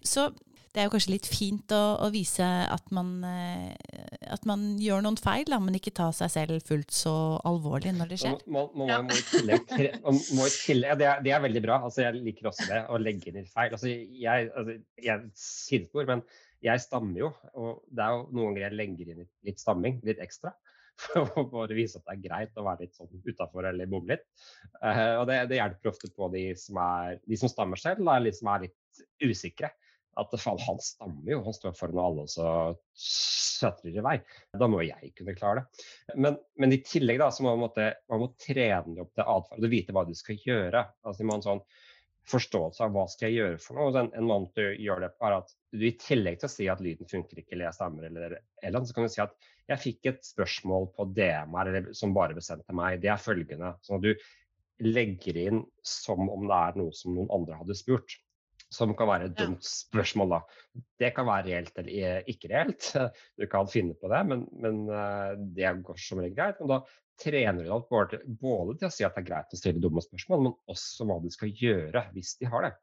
Så 0.00 0.30
det 0.76 0.82
er 0.82 0.90
jo 0.90 0.92
kanskje 0.92 1.12
litt 1.14 1.26
fint 1.30 1.72
å, 1.72 1.82
å 2.04 2.08
vise 2.12 2.44
at 2.44 2.90
man, 2.92 3.12
eh, 3.24 3.72
at 4.28 4.42
man, 4.48 4.66
gjør 4.76 5.06
noen 5.06 5.16
feil, 5.16 5.46
da, 5.48 5.56
men 5.62 5.78
ikke 5.78 5.94
ta 5.96 6.10
seg 6.12 6.28
selv 6.34 6.66
fullt 6.68 6.92
så 6.92 7.14
alvorlig 7.48 7.94
når 7.96 8.10
det 8.10 8.18
skjer. 8.20 8.34
Man, 8.44 8.68
man, 8.76 8.90
man 8.92 9.08
må 9.08 9.16
i 10.44 10.52
tillegg, 10.52 10.90
ja, 10.92 10.98
det, 11.00 11.06
er, 11.08 11.22
det, 11.24 11.32
er, 11.32 11.40
veldig 11.46 11.62
bra. 11.64 11.78
Altså, 11.88 12.02
jeg 12.04 12.20
liker 12.20 12.50
også 12.50 12.68
det, 12.68 12.82
å 12.92 13.00
legge 13.00 13.32
inn 13.32 13.48
feil. 13.48 13.72
Altså, 13.72 13.88
jeg, 13.88 14.50
altså, 14.52 14.74
jeg 15.06 15.30
sidespor, 15.40 16.04
men 16.10 16.22
jeg 16.66 16.84
stammer 16.84 17.22
jo. 17.22 17.32
Og 17.56 17.80
det 17.88 18.04
er 18.04 18.18
jo 18.18 18.20
noen 18.28 18.50
ganger 18.50 18.66
jeg 18.66 18.78
legger 18.82 19.14
inn 19.14 19.24
litt, 19.24 19.32
litt 19.48 19.64
stamming, 19.64 19.96
litt 20.04 20.20
ekstra 20.26 20.52
for 21.06 21.40
å 21.40 21.46
bare 21.54 21.76
vise 21.76 22.02
at 22.02 22.04
det 22.04 22.18
er 22.18 22.22
greit 22.26 22.60
å 22.60 22.66
være 22.68 22.84
litt 22.84 23.00
sånn 23.00 23.24
utafor 23.24 23.70
eller 23.72 23.88
bomme 23.88 24.12
litt. 24.12 24.28
Uh, 24.82 25.22
og 25.22 25.24
det, 25.32 25.40
det, 25.54 25.62
hjelper 25.62 25.94
ofte 25.94 26.12
på 26.12 26.28
de 26.36 26.44
som, 26.60 26.84
er, 26.84 27.16
de 27.24 27.40
som 27.40 27.52
stammer 27.52 27.80
selv, 27.80 28.04
eller 28.04 28.28
de 28.28 28.36
som 28.36 28.52
er 28.52 28.68
litt 28.68 29.04
usikre 29.24 29.72
at 30.20 30.36
faen, 30.42 30.60
han 30.66 30.80
stammer 30.82 31.32
jo, 31.32 31.42
han 31.46 31.56
står 31.56 31.74
foran 31.78 32.02
alle 32.02 32.26
og 32.26 32.32
så 32.32 32.48
søtrer 32.96 33.98
i 33.98 34.04
vei. 34.04 34.16
Da 34.56 34.68
må 34.70 34.82
jeg 34.84 35.12
kunne 35.16 35.36
klare 35.36 35.64
det. 35.64 35.88
Men, 36.16 36.38
men 36.60 36.76
i 36.76 36.82
tillegg 36.84 37.20
da, 37.22 37.30
så 37.32 37.44
må 37.44 37.54
man, 37.54 37.66
måtte, 37.66 37.90
man 38.12 38.24
må 38.24 38.30
trene 38.40 39.02
opp 39.04 39.12
til 39.16 39.34
atferd 39.36 39.68
og 39.68 39.72
vite 39.72 39.96
hva 39.96 40.06
du 40.08 40.14
skal 40.16 40.40
gjøre. 40.42 40.86
Altså, 41.06 41.28
man 41.28 41.44
sånn 41.44 41.62
forståelse 42.26 42.82
av 42.82 42.94
hva 42.94 43.04
skal 43.10 43.30
jeg 43.30 43.38
gjøre 43.38 43.60
for 43.62 43.78
noe. 43.78 43.92
En, 44.00 44.10
en 44.18 44.28
måte 44.28 44.64
å 44.72 44.72
gjøre 44.74 45.06
det 45.06 45.12
på 45.16 45.28
er 45.28 45.36
at 45.38 45.52
du 45.76 45.84
i 45.86 45.94
tillegg 46.00 46.40
til 46.40 46.48
å 46.48 46.54
si 46.56 46.70
at 46.72 46.82
lyden 46.82 47.10
funker 47.10 47.42
ikke, 47.42 47.54
eller 47.54 47.68
jeg 47.68 47.78
stammer, 47.78 48.08
eller, 48.08 48.40
eller 48.66 48.88
så 48.88 48.96
kan 48.96 49.06
du 49.06 49.12
si 49.12 49.22
at 49.22 49.36
jeg 49.66 49.82
fikk 49.82 50.10
et 50.10 50.26
spørsmål 50.26 50.90
på 50.96 51.08
DM 51.16 51.54
her, 51.58 51.90
som 51.98 52.14
bare 52.16 52.36
ble 52.36 52.42
sendt 52.44 52.66
til 52.66 52.78
meg. 52.78 53.00
Det 53.02 53.10
er 53.12 53.22
følgende. 53.22 53.72
Sånn 53.86 54.00
at 54.00 54.06
du 54.06 54.26
legger 54.84 55.38
inn 55.40 55.62
som 55.86 56.28
om 56.28 56.46
det 56.48 56.56
er 56.56 56.78
noe 56.80 56.94
som 56.94 57.14
noen 57.16 57.30
andre 57.32 57.58
hadde 57.62 57.78
spurt 57.78 58.18
som 58.72 58.92
kan 58.98 59.08
være 59.08 59.28
et 59.28 59.36
dumt 59.38 59.64
spørsmål. 59.64 60.36
da. 60.36 60.84
Det 61.00 61.12
kan 61.16 61.28
være 61.28 61.46
reelt 61.50 61.82
eller 61.82 62.30
ikke 62.30 62.50
reelt. 62.52 62.92
Du 63.38 63.46
kan 63.50 63.68
finne 63.70 63.94
på 63.98 64.10
det, 64.12 64.22
men, 64.26 64.46
men 64.62 64.86
eh, 64.90 65.34
det 65.56 65.74
går 65.86 66.00
som 66.00 66.22
regel 66.22 66.36
greit. 66.36 66.60
Men 66.60 66.74
da 66.74 66.80
trener 67.22 67.62
du 67.62 67.70
deg 67.70 67.86
både, 67.90 68.20
både 68.26 68.76
til 68.80 68.88
å 68.88 68.92
si 68.92 69.06
at 69.06 69.14
det 69.16 69.24
er 69.24 69.30
greit 69.30 69.54
å 69.54 69.60
stille 69.60 69.82
dumme 69.82 70.02
spørsmål, 70.04 70.42
men 70.46 70.56
også 70.72 71.06
hva 71.08 71.20
de 71.22 71.32
skal 71.32 71.52
gjøre 71.62 72.08
hvis 72.16 72.36
de 72.40 72.50
har 72.52 72.66
det. 72.68 72.74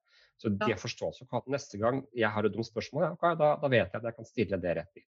Så 0.42 0.50
de 0.50 0.72
har 0.72 0.80
forståelse 0.82 1.28
for 1.30 1.44
at 1.44 1.52
neste 1.52 1.78
gang 1.80 2.02
jeg 2.18 2.32
har 2.34 2.46
et 2.46 2.56
dumt 2.56 2.68
spørsmål, 2.68 3.06
ja, 3.06 3.34
da, 3.40 3.52
da, 3.62 3.70
vet 3.70 3.94
jeg 3.94 4.00
at 4.00 4.08
jeg 4.10 4.18
kan 4.18 4.28
stille 4.28 4.60
det 4.64 4.78
rett 4.80 4.98
dit. 4.98 5.10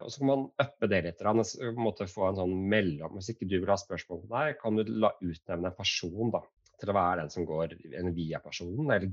Og 0.00 0.08
så 0.08 0.22
kan 0.22 0.30
man 0.30 0.44
uppe 0.62 0.88
det 0.88 1.00
litt. 1.04 1.24
Måtte 1.76 2.06
få 2.08 2.30
en 2.30 2.38
sånn 2.38 2.54
mellom. 2.72 3.18
Hvis 3.18 3.34
ikke 3.34 3.48
du 3.50 3.58
vil 3.58 3.68
ha 3.68 3.76
spørsmål 3.76 4.22
på 4.22 4.30
deg, 4.30 4.54
kan 4.62 4.78
du 4.78 4.94
la 5.02 5.10
utnevne 5.18 5.68
en 5.68 5.76
person 5.76 6.32
da, 6.32 6.40
til 6.80 6.92
å 6.92 6.96
være 6.96 7.18
den 7.20 7.34
som 7.34 7.44
går 7.48 7.74
en 8.00 8.14
via-personen, 8.16 8.86
eller 8.86 9.10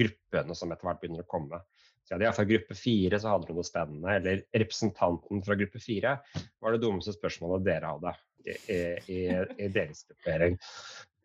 gruppene 0.00 0.56
som 0.56 0.72
etter 0.72 0.88
hvert 0.88 1.02
begynner 1.02 1.24
å 1.24 1.30
komme. 1.30 1.60
Så 2.06 2.18
ja, 2.18 2.32
fra 2.34 2.46
gruppe 2.48 2.74
fire 2.74 3.20
så 3.22 3.34
hadde 3.34 3.50
du 3.50 3.54
noe 3.54 3.66
spennende. 3.66 4.16
Eller 4.16 4.42
representanten 4.56 5.44
fra 5.46 5.56
gruppe 5.58 5.82
fire 5.82 6.16
var 6.62 6.74
det 6.74 6.82
dummeste 6.82 7.14
spørsmålet 7.14 7.66
dere 7.68 7.92
hadde 7.92 8.14
i, 8.46 8.80
i, 9.14 9.20
i 9.66 9.68
deres 9.70 10.02
gruppering. 10.08 10.58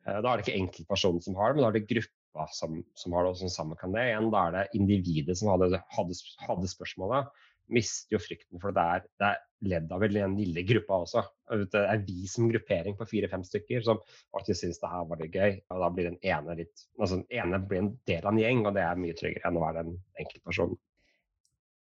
Eh, 0.06 0.20
da 0.20 0.30
er 0.30 0.38
det 0.38 0.46
ikke 0.46 0.60
enkeltpersonen 0.60 1.24
som 1.26 1.38
har 1.40 1.52
det, 1.52 1.58
men 1.58 1.66
da 1.66 1.72
er 1.72 1.80
det 1.80 1.90
gruppa 1.90 2.48
som, 2.54 2.78
som 3.00 3.16
har 3.16 3.26
det, 3.26 3.34
og 3.34 3.42
som 3.42 3.54
sammen 3.54 3.80
kan 3.80 3.96
det. 3.96 4.06
Igjen, 4.12 4.30
da 4.34 4.46
er 4.46 4.58
det 4.58 4.66
individet 4.78 5.40
som 5.40 5.54
hadde, 5.54 5.82
hadde, 5.96 6.20
hadde 6.46 6.72
spørsmålet 6.76 7.32
mister 7.74 8.16
jo 8.16 8.22
frykten 8.22 8.62
for 8.62 8.76
det 8.76 8.84
er, 8.96 9.06
det 9.20 9.30
er 9.32 9.44
ledd 9.66 9.94
av 9.94 10.04
den 10.06 10.36
lille 10.38 10.64
gruppa 10.68 11.00
også. 11.06 11.24
Det 11.72 11.82
er 11.82 12.04
vi 12.06 12.28
som 12.30 12.50
gruppering 12.52 12.98
på 13.00 13.08
fire-fem 13.10 13.46
stykker 13.46 13.86
som 13.86 14.02
faktisk 14.36 14.62
syns 14.62 14.82
det 14.82 14.92
her 14.92 15.08
var 15.10 15.22
litt 15.22 15.36
gøy. 15.36 15.58
Og 15.74 15.82
da 15.84 15.90
blir 15.94 16.10
den 16.12 16.20
ene 16.22 16.58
litt 16.62 16.86
altså 17.00 17.22
den 17.22 17.28
ene 17.34 17.62
blir 17.64 17.84
en 17.84 17.94
del 18.10 18.22
av 18.22 18.34
en 18.34 18.44
gjeng, 18.44 18.66
og 18.66 18.78
det 18.78 18.86
er 18.86 19.02
mye 19.02 19.18
tryggere 19.18 19.50
enn 19.50 19.60
å 19.60 19.66
være 19.66 19.86
den 19.88 19.98
enkeltpersonen. 20.22 20.80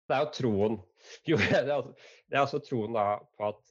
Det 0.05 0.17
er 0.17 0.27
jo 0.27 0.33
troen 0.37 0.81
jo, 1.31 1.39
det 1.41 1.63
er 1.69 2.43
altså 2.43 2.61
troen 2.65 2.97
da 2.97 3.07
på 3.37 3.53
at 3.53 3.63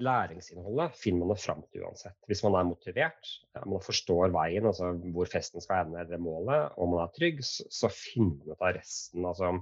læringsinnholdet 0.00 0.96
finner 0.96 1.26
man 1.26 1.34
det 1.34 1.42
fram 1.42 1.62
til 1.68 1.84
uansett. 1.84 2.16
Hvis 2.30 2.40
man 2.46 2.56
er 2.56 2.68
motivert, 2.68 3.32
man 3.68 3.82
forstår 3.84 4.32
veien, 4.32 4.66
altså 4.68 4.92
hvor 5.12 5.28
festen 5.28 5.60
skal 5.60 5.86
ende 5.86 6.00
eller 6.00 6.22
målet, 6.22 6.72
og 6.80 6.94
man 6.94 7.04
er 7.04 7.12
trygg, 7.16 7.42
så 7.44 7.90
finner 7.92 8.38
man 8.38 8.54
ut 8.54 8.64
av 8.64 8.76
resten. 8.78 9.26
altså 9.28 9.52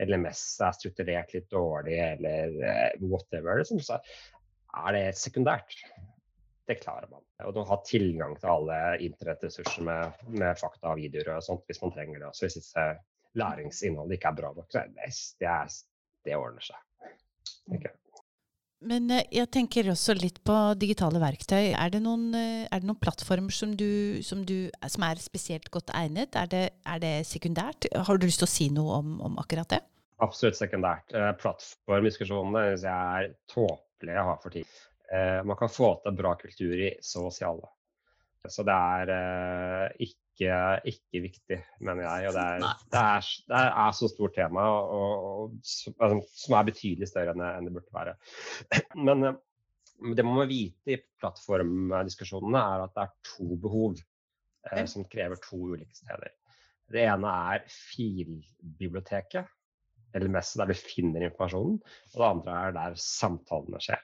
LMS 0.00 0.42
er 0.64 0.76
strukturert 0.76 1.34
litt 1.34 1.50
dårlig, 1.52 1.98
eller 1.98 2.56
uh, 2.62 3.04
whatever, 3.04 3.60
liksom, 3.60 3.82
så 3.84 3.98
er 4.82 4.96
det 4.96 5.04
sekundært. 5.20 5.76
Det 6.68 6.78
klarer 6.80 7.10
man. 7.10 7.24
Og 7.48 7.58
å 7.58 7.66
ha 7.68 7.78
tilgang 7.84 8.36
til 8.38 8.52
alle 8.52 8.78
internettressurser 9.04 9.84
med, 9.86 10.20
med, 10.30 10.58
fakta 10.60 10.92
og 10.92 11.00
videoer 11.02 11.34
og 11.36 11.44
sånt 11.44 11.66
hvis 11.68 11.82
man 11.82 11.94
trenger 11.94 12.22
det. 12.22 12.30
Så 12.38 12.46
hvis 12.46 12.60
ikke 12.60 12.86
læringsinnholdet 13.40 14.18
ikke 14.18 14.30
er 14.30 14.38
bra 14.38 14.52
nok, 14.56 14.68
så 14.70 14.84
det, 14.94 15.10
det, 15.42 15.56
det 16.28 16.38
ordner 16.38 16.70
seg. 16.70 17.10
Okay. 17.72 17.92
Men 18.88 19.10
eh, 19.14 19.26
jeg 19.34 19.50
tenker 19.54 19.90
også 19.92 20.14
litt 20.18 20.40
på 20.46 20.56
digitale 20.80 21.20
verktøy. 21.22 21.72
Er 21.72 21.92
det 21.92 22.02
noen, 22.04 22.30
eh, 22.38 22.64
er 22.66 22.82
det 22.82 22.88
noen 22.88 23.00
plattformer 23.02 23.54
som, 23.54 23.74
du, 23.78 24.22
som, 24.26 24.44
du, 24.48 24.70
som, 24.90 25.06
er 25.06 25.22
spesielt 25.22 25.70
godt 25.74 25.92
egnet? 25.96 26.36
Er 26.38 26.50
det, 26.50 26.62
er 26.88 27.02
det, 27.02 27.14
sekundært? 27.28 27.88
Har 28.08 28.18
du 28.18 28.26
lyst 28.26 28.42
til 28.42 28.48
å 28.48 28.54
si 28.54 28.68
noe 28.74 29.00
om, 29.00 29.18
om 29.28 29.38
akkurat 29.42 29.76
det? 29.76 29.82
Absolutt 30.22 30.58
sekundært. 30.58 31.14
Eh, 31.14 31.30
plattformdiskusjonene 31.42 32.64
syns 32.72 32.88
jeg 32.88 33.20
er 33.26 33.36
tåpelige 33.50 34.24
å 34.24 34.32
ha 34.32 34.40
for 34.42 34.54
tid. 34.54 34.80
Man 35.44 35.58
kan 35.60 35.68
få 35.68 35.90
til 36.00 36.14
bra 36.16 36.30
kultur 36.40 36.72
i 36.72 36.86
så 37.04 37.26
å 37.28 37.32
si 37.34 37.42
alle. 37.44 37.68
Så 38.48 38.62
det 38.64 38.72
er 38.72 39.90
ikke 40.00 40.21
ikke, 40.32 40.56
ikke 40.88 41.22
viktig, 41.26 41.58
mener 41.84 42.06
jeg. 42.06 42.28
Og 42.28 42.36
det 42.36 42.42
er, 42.42 42.82
det 42.92 43.00
er, 43.00 43.30
det 43.52 43.62
er 43.84 43.94
så 43.96 44.08
stort 44.10 44.34
tema, 44.36 44.66
og, 44.72 44.92
og, 44.98 45.56
altså, 46.00 46.20
som 46.44 46.58
er 46.58 46.68
betydelig 46.68 47.08
større 47.10 47.34
enn 47.34 47.42
det, 47.44 47.54
enn 47.56 47.68
det 47.68 47.74
burde 47.76 47.96
være. 47.96 48.14
Men 49.08 49.28
eh, 49.28 49.40
det 50.16 50.26
man 50.26 50.38
må 50.40 50.46
vite 50.50 50.96
i 50.96 51.00
plattformdiskusjonene, 51.22 52.60
er 52.60 52.86
at 52.86 52.94
det 52.96 53.06
er 53.06 53.16
to 53.32 53.58
behov 53.62 53.98
eh, 54.72 54.86
som 54.90 55.08
krever 55.10 55.40
to 55.44 55.60
ulike 55.74 55.96
steder. 55.96 56.32
Det 56.92 57.04
ene 57.08 57.34
er 57.54 57.66
filbiblioteket, 57.72 59.50
eller 60.12 60.32
mest 60.32 60.58
der 60.60 60.68
vi 60.68 60.76
finner 60.76 61.24
informasjonen. 61.24 61.78
Og 62.12 62.16
det 62.18 62.28
andre 62.28 62.56
er 62.66 62.74
der 62.76 62.98
samtalene 63.00 63.80
skjer. 63.80 64.00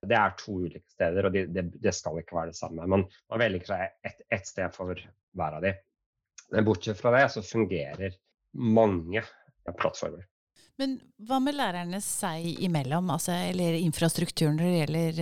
Det 0.00 0.16
er 0.16 0.36
to 0.40 0.54
ulike 0.62 0.86
steder, 0.94 1.26
og 1.28 1.34
det 1.34 1.42
de, 1.52 1.66
de 1.76 1.92
skal 1.92 2.22
ikke 2.22 2.38
være 2.38 2.54
det 2.54 2.56
samme. 2.56 2.86
Men 2.88 3.04
man 3.04 3.42
velger 3.42 3.74
seg 3.74 4.08
ett 4.08 4.22
et 4.32 4.48
sted 4.48 4.72
for 4.72 4.94
hver 5.36 5.58
av 5.58 5.64
de. 5.64 5.74
Men 6.50 6.66
bortsett 6.66 6.98
fra 6.98 7.12
det 7.14 7.28
så 7.32 7.42
fungerer 7.46 8.16
mange 8.58 9.22
plattformer. 9.78 10.26
Men 10.80 10.94
hva 11.28 11.36
med 11.44 11.58
lærerne 11.58 11.98
seg 12.00 12.46
imellom, 12.64 13.10
altså, 13.12 13.34
eller 13.50 13.76
infrastrukturen 13.76 14.56
når 14.56 14.64
det 14.64 14.78
gjelder 14.78 15.18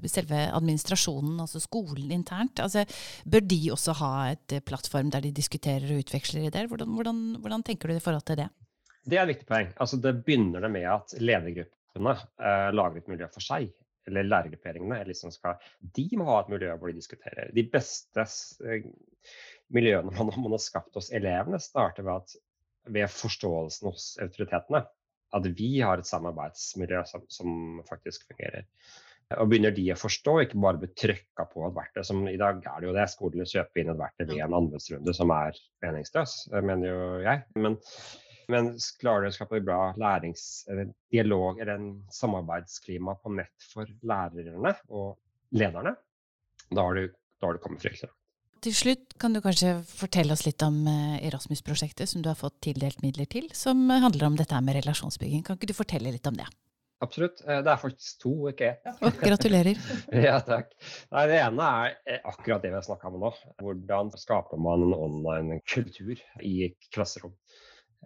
uh, 0.00 0.08
selve 0.08 0.38
administrasjonen, 0.56 1.36
altså 1.44 1.60
skolen 1.60 2.14
internt? 2.14 2.62
Altså, 2.64 2.86
bør 3.28 3.44
de 3.50 3.60
også 3.74 3.94
ha 4.00 4.12
et 4.32 4.56
uh, 4.56 4.62
plattform 4.64 5.12
der 5.12 5.26
de 5.26 5.34
diskuterer 5.36 5.92
og 5.92 6.00
utveksler 6.06 6.48
ideer? 6.48 6.70
Hvordan, 6.72 6.96
hvordan, 6.96 7.22
hvordan, 7.44 7.66
tenker 7.68 7.92
du 7.92 7.98
i 7.98 8.04
forhold 8.04 8.24
til 8.30 8.40
det? 8.40 8.48
Det 9.04 9.18
er 9.18 9.26
et 9.26 9.34
viktig 9.34 9.50
poeng. 9.50 9.74
Altså, 9.76 10.00
det 10.00 10.16
begynner 10.24 10.64
det 10.64 10.72
med 10.72 10.88
at 10.88 11.12
ledergruppene 11.20 12.14
eh, 12.16 12.68
lager 12.72 13.02
et 13.02 13.10
miljø 13.12 13.28
for 13.34 13.44
seg 13.44 13.68
eller 14.08 14.26
lærergrupperingene, 14.28 15.00
liksom 15.08 15.32
skal, 15.32 15.60
de 15.96 16.04
må 16.20 16.26
ha 16.28 16.40
et 16.42 16.50
miljø 16.52 16.72
hvor 16.76 16.90
de 16.90 16.98
diskuterer. 16.98 17.52
De 17.56 17.64
beste 17.72 18.24
eh, 18.68 18.88
miljøene 19.74 20.12
man, 20.12 20.32
man, 20.36 20.52
har 20.56 20.62
skapt 20.62 20.98
hos 20.98 21.12
elevene, 21.14 21.60
starter 21.62 22.06
ved, 22.06 22.24
at, 22.24 22.36
ved 22.92 23.10
forståelsen 23.12 23.90
hos 23.90 24.12
autoritetene. 24.22 24.84
At 25.34 25.48
vi 25.58 25.70
har 25.80 25.98
et 25.98 26.08
samarbeidsmiljø 26.08 27.00
som, 27.10 27.24
som, 27.32 27.80
faktisk 27.88 28.28
fungerer. 28.30 28.68
Og 29.40 29.48
begynner 29.50 29.72
de 29.74 29.88
å 29.90 29.96
forstå, 29.98 30.34
ikke 30.44 30.60
bare 30.62 30.82
bli 30.82 30.90
trykka 31.00 31.46
på 31.50 31.64
et 31.66 31.74
verktøy. 31.74 32.02
som 32.06 32.20
I 32.28 32.36
dag 32.38 32.60
er 32.60 32.82
det 32.82 32.90
jo 32.90 32.94
det. 32.94 33.06
Skolene 33.10 33.48
kjøper 33.48 33.80
inn 33.80 33.94
et 33.94 33.98
verktøy 34.02 34.26
ved 34.28 34.42
en 34.44 34.58
anbudsrunde 34.60 35.14
som 35.16 35.32
er 35.34 35.58
meningsløs, 35.82 36.36
mener 36.54 36.92
jo 36.92 37.08
jeg. 37.24 37.42
Men 37.58 37.80
men 38.52 38.74
klarer 39.00 39.24
du 39.24 39.30
å 39.30 39.34
skape 39.34 39.60
bra 39.64 39.78
lærings, 40.00 40.64
eller 40.70 40.90
dialog 41.12 41.60
eller 41.60 41.78
en 41.78 41.88
samarbeidsklima 42.12 43.16
på 43.22 43.32
nett 43.38 43.68
for 43.72 43.88
lærerne 44.04 44.74
og 44.90 45.16
lederne, 45.56 45.94
da 46.70 46.84
har 46.84 46.98
du, 46.98 47.08
da 47.40 47.48
har 47.48 47.56
du 47.56 47.62
kommet 47.64 47.84
fryktelig 47.84 48.10
langt. 48.10 48.20
Til 48.64 48.72
slutt 48.72 49.14
kan 49.20 49.34
du 49.34 49.42
kanskje 49.44 49.74
fortelle 49.84 50.32
oss 50.32 50.46
litt 50.46 50.62
om 50.64 50.86
eh, 50.88 51.16
Erasmus-prosjektet 51.28 52.08
som 52.08 52.22
du 52.24 52.30
har 52.30 52.38
fått 52.38 52.62
tildelt 52.64 53.02
midler 53.04 53.28
til, 53.28 53.50
som 53.52 53.82
handler 53.90 54.30
om 54.30 54.38
dette 54.40 54.60
med 54.64 54.78
relasjonsbygging. 54.78 55.42
Kan 55.44 55.58
ikke 55.58 55.68
du 55.68 55.76
fortelle 55.76 56.14
litt 56.14 56.30
om 56.30 56.38
det? 56.38 56.46
Absolutt. 57.04 57.42
Eh, 57.44 57.60
det 57.60 57.74
er 57.74 57.82
faktisk 57.82 58.22
to, 58.24 58.32
ikke 58.48 58.70
ett. 58.72 59.04
gratulerer. 59.20 59.84
ja, 60.26 60.38
takk. 60.46 60.72
Nei, 61.12 61.26
det 61.28 61.42
ene 61.42 61.68
er 61.84 61.98
eh, 62.08 62.24
akkurat 62.24 62.64
det 62.64 62.72
vi 62.72 62.78
har 62.78 62.88
snakka 62.88 63.12
om 63.12 63.20
nå. 63.26 63.34
Hvordan 63.60 64.14
skaper 64.16 64.64
man 64.64 64.88
en 64.88 64.96
online 64.96 65.60
kultur 65.68 66.16
i 66.40 66.72
klasserom 66.88 67.36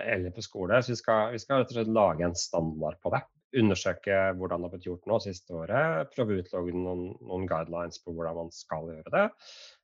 eller 0.03 0.31
på 0.31 0.43
skole. 0.43 0.83
Så 0.83 0.93
vi 0.93 0.97
skal, 0.97 1.33
vi 1.33 1.41
skal 1.43 1.63
rett 1.63 1.73
og 1.73 1.79
slett 1.79 1.95
lage 1.95 2.27
en 2.27 2.39
standard 2.39 2.99
på 3.03 3.13
det. 3.15 3.23
Undersøke 3.59 4.17
hvordan 4.37 4.61
det 4.61 4.69
har 4.69 4.75
blitt 4.75 4.87
gjort 4.91 5.09
nå 5.09 5.19
siste 5.25 5.57
året. 5.57 6.11
Prøve 6.15 6.35
å 6.35 6.43
utlogge 6.43 6.75
noen, 6.77 7.05
noen, 7.23 7.47
guidelines 7.49 8.03
på 8.03 8.13
hvordan 8.15 8.37
man 8.43 8.53
skal 8.55 8.91
gjøre 8.93 9.15
det. 9.15 9.27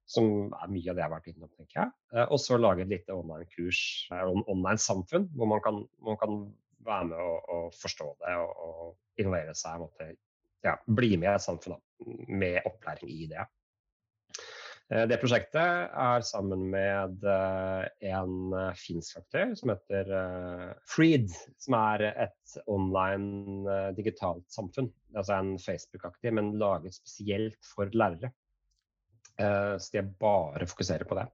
Som 0.04 0.52
er 0.52 0.68
mye 0.72 0.90
av 0.90 0.98
det 0.98 1.00
jeg 1.00 1.06
har 1.06 1.14
vært 1.14 1.30
innom, 1.32 1.50
tenker 1.56 1.80
jeg. 1.80 1.92
Eh, 2.12 2.26
og 2.28 2.40
så 2.42 2.58
lage 2.60 2.84
et 2.84 2.92
lite 2.92 3.16
online-kurs, 3.16 3.80
eh, 4.12 4.26
online-samfunn, 4.52 5.30
hvor 5.36 5.50
man 5.54 5.64
kan, 5.64 5.80
man 6.04 6.20
kan, 6.20 6.44
være 6.84 7.04
med 7.08 7.16
og, 7.16 7.46
og 7.48 7.76
forstå 7.80 8.06
det 8.20 8.32
og, 8.36 8.50
og 8.60 9.20
innovere 9.22 9.54
seg. 9.56 9.80
Måtte, 9.80 10.10
ja, 10.66 10.74
bli 10.84 11.14
med 11.16 11.30
i 11.30 11.32
et 11.32 11.44
samfunn 11.44 11.78
da, 11.78 11.78
med 12.28 12.58
opplæring 12.68 13.08
i 13.08 13.28
det. 13.30 13.46
Eh, 14.92 15.06
det 15.08 15.16
prosjektet 15.22 15.96
er 15.96 16.26
sammen 16.28 16.66
med 16.74 17.24
en 17.24 18.58
finsk 18.76 19.22
aktør 19.22 19.56
som 19.56 19.72
heter 19.72 20.12
Freed, 20.92 21.32
som 21.56 21.78
er 21.80 22.04
et 22.12 22.58
online 22.68 23.80
digitalt 23.96 24.44
samfunn. 24.52 24.92
Altså 25.16 25.38
en 25.40 25.56
Facebook-aktig, 25.56 26.36
men 26.36 26.58
laget 26.60 27.00
spesielt 27.00 27.56
for 27.72 27.88
lærere. 27.96 28.34
Så 29.34 29.88
de 29.92 30.02
bare 30.20 30.66
fokuserer 30.70 31.04
på 31.08 31.16
det. 31.18 31.24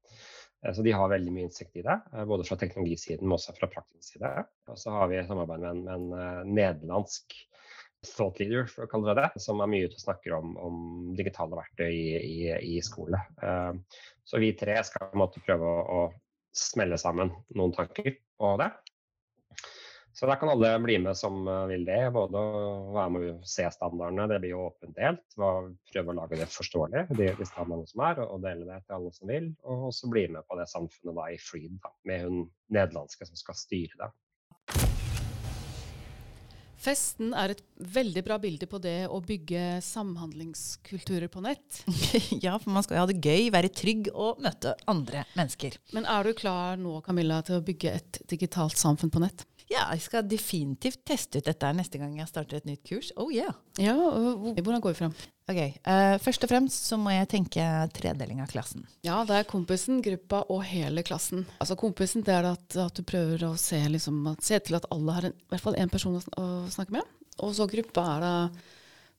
Så 0.74 0.84
de 0.84 0.92
har 0.92 1.08
veldig 1.08 1.32
mye 1.32 1.48
innsikt 1.48 1.76
i 1.80 1.84
det, 1.84 1.96
både 2.28 2.44
fra 2.48 2.56
teknologisiden, 2.60 3.24
men 3.24 3.36
også 3.36 3.54
fra 3.56 3.68
praktisk 3.72 4.14
side. 4.14 4.30
Og 4.68 4.78
så 4.80 4.92
har 4.92 5.08
vi 5.08 5.20
samarbeid 5.24 5.62
med 5.62 5.70
en, 5.70 5.84
med 5.84 6.24
en 6.32 6.54
nederlandsk 6.56 7.36
thought 8.06 8.40
leader, 8.40 8.66
for 8.70 8.84
å 8.84 8.90
kalle 8.90 9.12
det 9.12 9.22
det, 9.22 9.42
som 9.44 9.60
er 9.60 9.70
mye 9.70 9.88
ute 9.88 9.98
og 9.98 10.04
snakker 10.04 10.36
om, 10.36 10.54
om 10.60 10.76
digitale 11.16 11.58
verktøy 11.58 11.90
i, 11.90 12.10
i, 12.20 12.38
i 12.76 12.80
skole. 12.84 13.20
Så 14.24 14.40
vi 14.40 14.52
tre 14.58 14.78
skal 14.86 15.12
måtte 15.20 15.42
prøve 15.44 15.68
å, 15.68 15.80
å, 16.00 16.02
smelle 16.56 16.96
sammen 16.98 17.30
noen 17.54 17.72
tanker 17.76 18.16
på 18.40 18.48
det. 18.58 18.72
Så 20.12 20.26
der 20.26 20.36
kan 20.40 20.50
alle 20.50 20.72
bli 20.82 20.98
med 20.98 21.16
som 21.16 21.46
uh, 21.48 21.66
vil 21.70 21.84
det. 21.86 22.00
Både 22.14 22.38
å 22.38 22.62
være 22.96 23.12
med 23.14 23.26
å 23.30 23.36
se 23.46 23.66
standardene, 23.72 24.26
det 24.30 24.40
blir 24.42 24.54
jo 24.56 24.66
åpent 24.66 24.96
delt. 24.98 25.22
Prøve 25.36 26.12
å 26.12 26.16
lage 26.18 26.40
det 26.40 26.48
forståelig, 26.50 27.06
de, 27.14 27.30
de 27.38 27.48
standardene 27.48 27.90
som 27.90 28.04
er, 28.08 28.22
og, 28.24 28.34
og, 28.34 28.42
dele 28.46 28.66
det 28.68 28.80
til 28.84 28.98
alle 28.98 29.12
som 29.16 29.30
vil. 29.30 29.52
Og 29.64 29.90
også 29.92 30.10
bli 30.12 30.26
med 30.34 30.46
på 30.48 30.58
det 30.60 30.66
samfunnet 30.72 31.16
da, 31.20 31.28
i 31.30 31.38
Freed, 31.40 31.78
da, 31.84 31.94
med 32.10 32.26
hun 32.26 32.42
nederlandske 32.74 33.30
som 33.30 33.38
skal 33.38 33.58
styre 33.58 34.02
det. 34.02 34.10
Festen 36.80 37.34
er 37.36 37.52
et 37.52 37.60
veldig 37.92 38.22
bra 38.24 38.38
bilde 38.40 38.64
på 38.64 38.78
det 38.80 39.04
å 39.12 39.18
bygge 39.20 39.82
samhandlingskulturer 39.84 41.28
på 41.28 41.42
nett. 41.44 41.82
ja, 42.44 42.54
for 42.56 42.72
man 42.72 42.86
skal 42.86 42.96
jo 42.96 43.02
ha 43.02 43.10
det 43.10 43.20
gøy, 43.20 43.50
være 43.52 43.72
trygg 43.76 44.08
og 44.14 44.40
møte 44.40 44.72
andre 44.88 45.26
mennesker. 45.34 45.76
Men 45.92 46.08
er 46.08 46.24
du 46.24 46.32
klar 46.38 46.80
nå, 46.80 46.96
Camilla, 47.04 47.42
til 47.44 47.58
å 47.58 47.64
bygge 47.66 47.92
et 47.98 48.22
digitalt 48.32 48.80
samfunn 48.80 49.12
på 49.12 49.20
nett? 49.20 49.44
Ja, 49.70 49.84
jeg 49.94 50.02
skal 50.02 50.26
definitivt 50.26 51.04
teste 51.06 51.38
ut 51.38 51.46
dette 51.46 51.68
neste 51.78 52.00
gang 52.00 52.16
jeg 52.18 52.26
starter 52.26 52.58
et 52.58 52.66
nytt 52.66 52.82
kurs. 52.88 53.12
Oh 53.20 53.28
yeah. 53.30 53.54
Ja, 53.78 53.94
Hvordan 53.94 54.82
går 54.82 54.96
vi 54.96 54.98
frem? 54.98 55.12
Ok, 55.50 55.60
uh, 55.86 56.16
Først 56.22 56.42
og 56.46 56.50
fremst 56.50 56.88
så 56.90 56.98
må 56.98 57.12
jeg 57.14 57.28
tenke 57.30 57.66
tredeling 57.94 58.42
av 58.42 58.50
klassen. 58.50 58.82
Ja, 59.06 59.20
det 59.26 59.36
er 59.38 59.46
kompisen, 59.50 60.00
gruppa 60.02 60.42
og 60.50 60.64
hele 60.66 61.04
klassen. 61.06 61.44
Altså 61.62 61.78
Kompisen 61.78 62.26
det 62.26 62.34
er 62.34 62.48
at, 62.50 62.66
at 62.82 62.98
du 62.98 63.06
prøver 63.06 63.46
å 63.46 63.52
se, 63.58 63.78
liksom, 63.94 64.24
se, 64.42 64.58
til 64.58 64.78
at 64.78 64.88
alle 64.90 65.14
har 65.16 65.28
en, 65.30 65.36
i 65.38 65.54
hvert 65.54 65.64
fall 65.68 65.78
én 65.78 65.92
person 65.92 66.18
å, 66.18 66.22
å, 66.42 66.46
snakke 66.70 66.96
med. 66.98 67.06
Og 67.38 67.54
så 67.56 67.68
gruppa 67.70 68.04
er 68.16 68.24
da 68.26 68.34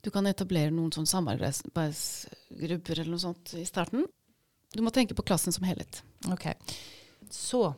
Du 0.04 0.10
kan 0.12 0.28
etablere 0.28 0.74
noen 0.74 0.92
sånn 0.92 1.08
samarbeidsgrupper 1.08 3.00
eller 3.00 3.14
noe 3.14 3.24
sånt 3.24 3.54
i 3.56 3.64
starten. 3.70 4.04
Du 4.76 4.84
må 4.84 4.92
tenke 4.92 5.16
på 5.16 5.24
klassen 5.24 5.56
som 5.56 5.64
helhet. 5.68 6.02
Ok, 6.32 6.50
Så 7.32 7.70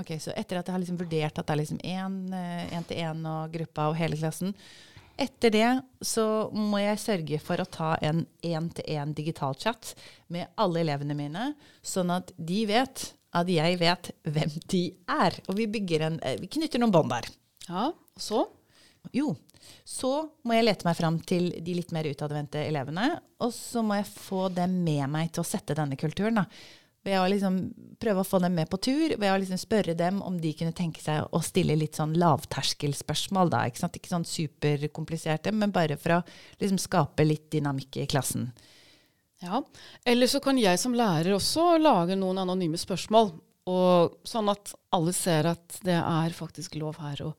Ok, 0.00 0.14
Så 0.20 0.32
etter 0.32 0.58
at 0.58 0.68
jeg 0.68 0.74
har 0.74 0.80
liksom 0.80 1.00
vurdert 1.00 1.38
at 1.38 1.46
det 1.46 1.52
er 1.52 1.60
liksom 1.60 1.82
én-til-én 1.84 3.26
eh, 3.26 3.32
og 3.32 3.52
gruppa 3.52 3.90
og 3.90 3.98
hele 3.98 4.16
klassen 4.16 4.54
Etter 5.20 5.52
det 5.52 5.70
så 6.08 6.24
må 6.56 6.80
jeg 6.80 7.00
sørge 7.02 7.38
for 7.44 7.60
å 7.60 7.68
ta 7.68 7.90
en 8.00 8.24
én-til-én 8.40 9.12
digital 9.14 9.54
chat 9.60 9.92
med 10.32 10.48
alle 10.56 10.80
elevene 10.80 11.16
mine, 11.18 11.50
sånn 11.84 12.10
at 12.14 12.32
de 12.40 12.62
vet 12.70 13.10
at 13.36 13.48
jeg 13.48 13.78
vet 13.80 14.10
hvem 14.28 14.56
de 14.72 14.82
er. 15.12 15.36
Og 15.48 15.56
vi 15.60 15.68
bygger 15.72 16.06
en 16.08 16.18
eh, 16.24 16.38
Vi 16.40 16.50
knytter 16.52 16.80
noen 16.82 16.92
bånd 16.92 17.12
der. 17.12 17.28
Ja, 17.68 17.86
og 17.92 18.20
så? 18.20 18.46
Jo, 19.12 19.32
så 19.84 20.10
må 20.46 20.56
jeg 20.56 20.66
lete 20.66 20.86
meg 20.86 20.98
fram 20.98 21.18
til 21.26 21.50
de 21.64 21.76
litt 21.76 21.92
mer 21.94 22.08
utadvendte 22.10 22.64
elevene. 22.66 23.08
Og 23.42 23.52
så 23.56 23.82
må 23.84 23.98
jeg 23.98 24.10
få 24.12 24.46
dem 24.54 24.80
med 24.84 25.04
meg 25.12 25.32
til 25.32 25.44
å 25.44 25.48
sette 25.48 25.76
denne 25.78 25.98
kulturen. 26.00 26.42
Da. 26.42 26.46
Ved 27.02 27.18
å 27.18 27.24
liksom 27.26 27.56
prøve 27.98 28.22
å 28.22 28.26
få 28.26 28.38
dem 28.44 28.54
med 28.54 28.68
på 28.70 28.78
tur, 28.82 29.16
ved 29.18 29.30
å 29.32 29.38
liksom 29.42 29.58
spørre 29.58 29.96
dem 29.98 30.20
om 30.22 30.36
de 30.38 30.52
kunne 30.54 30.74
tenke 30.76 31.02
seg 31.02 31.26
å 31.34 31.40
stille 31.42 31.74
litt 31.78 31.98
sånn 31.98 32.14
lavterskelspørsmål. 32.20 33.50
Da, 33.50 33.64
ikke, 33.66 33.82
sant? 33.82 33.98
ikke 33.98 34.12
sånn 34.12 34.28
superkompliserte, 34.28 35.54
men 35.54 35.74
bare 35.74 35.98
for 35.98 36.18
å 36.18 36.20
liksom 36.62 36.78
skape 36.82 37.26
litt 37.26 37.48
dynamikk 37.54 37.98
i 38.04 38.06
klassen. 38.10 38.52
Ja, 39.42 39.64
Eller 40.06 40.30
så 40.30 40.38
kan 40.38 40.58
jeg 40.60 40.78
som 40.78 40.94
lærer 40.94 41.34
også 41.34 41.74
lage 41.82 42.14
noen 42.18 42.38
anonyme 42.44 42.78
spørsmål. 42.78 43.32
Og 43.70 44.14
sånn 44.26 44.50
at 44.50 44.72
alle 44.94 45.14
ser 45.14 45.46
at 45.50 45.80
det 45.86 45.98
er 45.98 46.34
faktisk 46.34 46.78
lov 46.78 46.98
her 47.02 47.20
å, 47.26 47.32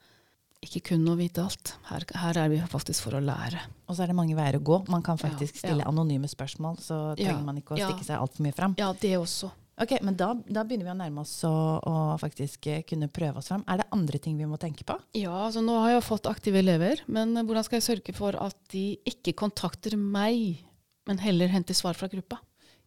ikke 0.65 0.81
kun 0.93 1.03
å 1.11 1.15
vite 1.19 1.43
alt. 1.43 1.73
Her, 1.89 2.05
her 2.23 2.39
er 2.45 2.51
vi 2.53 2.59
faktisk 2.71 3.05
for 3.05 3.17
å 3.17 3.21
lære. 3.23 3.61
Og 3.87 3.97
så 3.97 4.03
er 4.05 4.11
det 4.11 4.15
mange 4.17 4.35
veier 4.37 4.57
å 4.59 4.63
gå. 4.63 4.79
Man 4.91 5.03
kan 5.05 5.19
faktisk 5.21 5.59
Ja, 5.59 5.65
stille 5.67 5.87
anonyme 5.89 6.29
spørsmål, 6.31 6.79
så 6.83 7.01
trenger 7.19 7.35
Ja, 7.37 7.43
man 7.45 7.59
ikke 7.61 7.75
å 7.75 7.81
ja. 7.81 7.89
stikke 7.91 8.07
seg 8.07 8.21
altfor 8.23 8.45
mye 8.47 8.55
fram. 8.55 8.75
Ja, 8.79 8.91
det 8.99 9.13
også. 9.19 9.51
Ok, 9.83 9.95
Men 10.05 10.13
da, 10.15 10.27
da 10.45 10.61
begynner 10.63 10.85
vi 10.85 10.91
å 10.93 10.97
nærme 10.99 11.23
oss 11.23 11.33
å, 11.49 11.51
å 11.81 11.93
faktisk 12.21 12.67
eh, 12.69 12.83
kunne 12.85 13.07
prøve 13.09 13.41
oss 13.41 13.49
fram. 13.49 13.63
Er 13.67 13.81
det 13.81 13.87
andre 13.95 14.19
ting 14.21 14.37
vi 14.37 14.45
må 14.45 14.59
tenke 14.61 14.85
på? 14.85 14.99
Ja, 15.17 15.33
altså 15.47 15.63
nå 15.65 15.79
har 15.81 15.95
jeg 15.95 16.03
fått 16.05 16.29
aktive 16.29 16.61
elever, 16.61 17.01
men 17.09 17.33
hvordan 17.33 17.65
skal 17.65 17.79
jeg 17.79 17.87
sørge 17.87 18.13
for 18.13 18.37
at 18.37 18.55
de 18.69 18.99
ikke 19.09 19.33
kontakter 19.33 19.97
meg, 19.97 20.61
men 21.09 21.17
heller 21.25 21.49
henter 21.49 21.73
svar 21.73 21.97
fra 21.97 22.07
gruppa? 22.11 22.37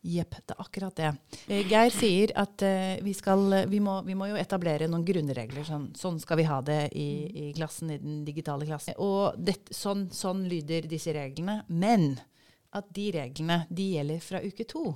Jepp, 0.07 0.37
det 0.47 0.55
er 0.55 0.63
akkurat 0.63 1.01
det. 1.01 1.11
Eh, 1.49 1.67
Geir 1.67 1.91
sier 1.95 2.33
at 2.39 2.63
eh, 2.63 2.99
vi, 3.03 3.15
skal, 3.17 3.65
vi, 3.71 3.81
må, 3.83 3.99
vi 4.07 4.15
må 4.19 4.31
jo 4.31 4.39
etablere 4.39 4.89
noen 4.91 5.07
grunnregler. 5.07 5.67
Sånn, 5.67 5.89
sånn 5.99 6.21
skal 6.23 6.41
vi 6.41 6.47
ha 6.47 6.61
det 6.65 6.81
i, 6.95 7.09
i 7.27 7.49
klassen, 7.57 7.91
i 7.91 7.99
den 8.03 8.23
digitale 8.27 8.69
klassen. 8.69 8.95
Og 9.03 9.35
det, 9.39 9.59
sånn, 9.75 10.07
sånn 10.15 10.47
lyder 10.51 10.87
disse 10.91 11.15
reglene. 11.17 11.61
Men 11.67 12.15
at 12.77 12.89
de 12.95 13.11
reglene 13.17 13.65
de 13.73 13.91
gjelder 13.97 14.23
fra 14.23 14.45
uke 14.45 14.67
to. 14.69 14.93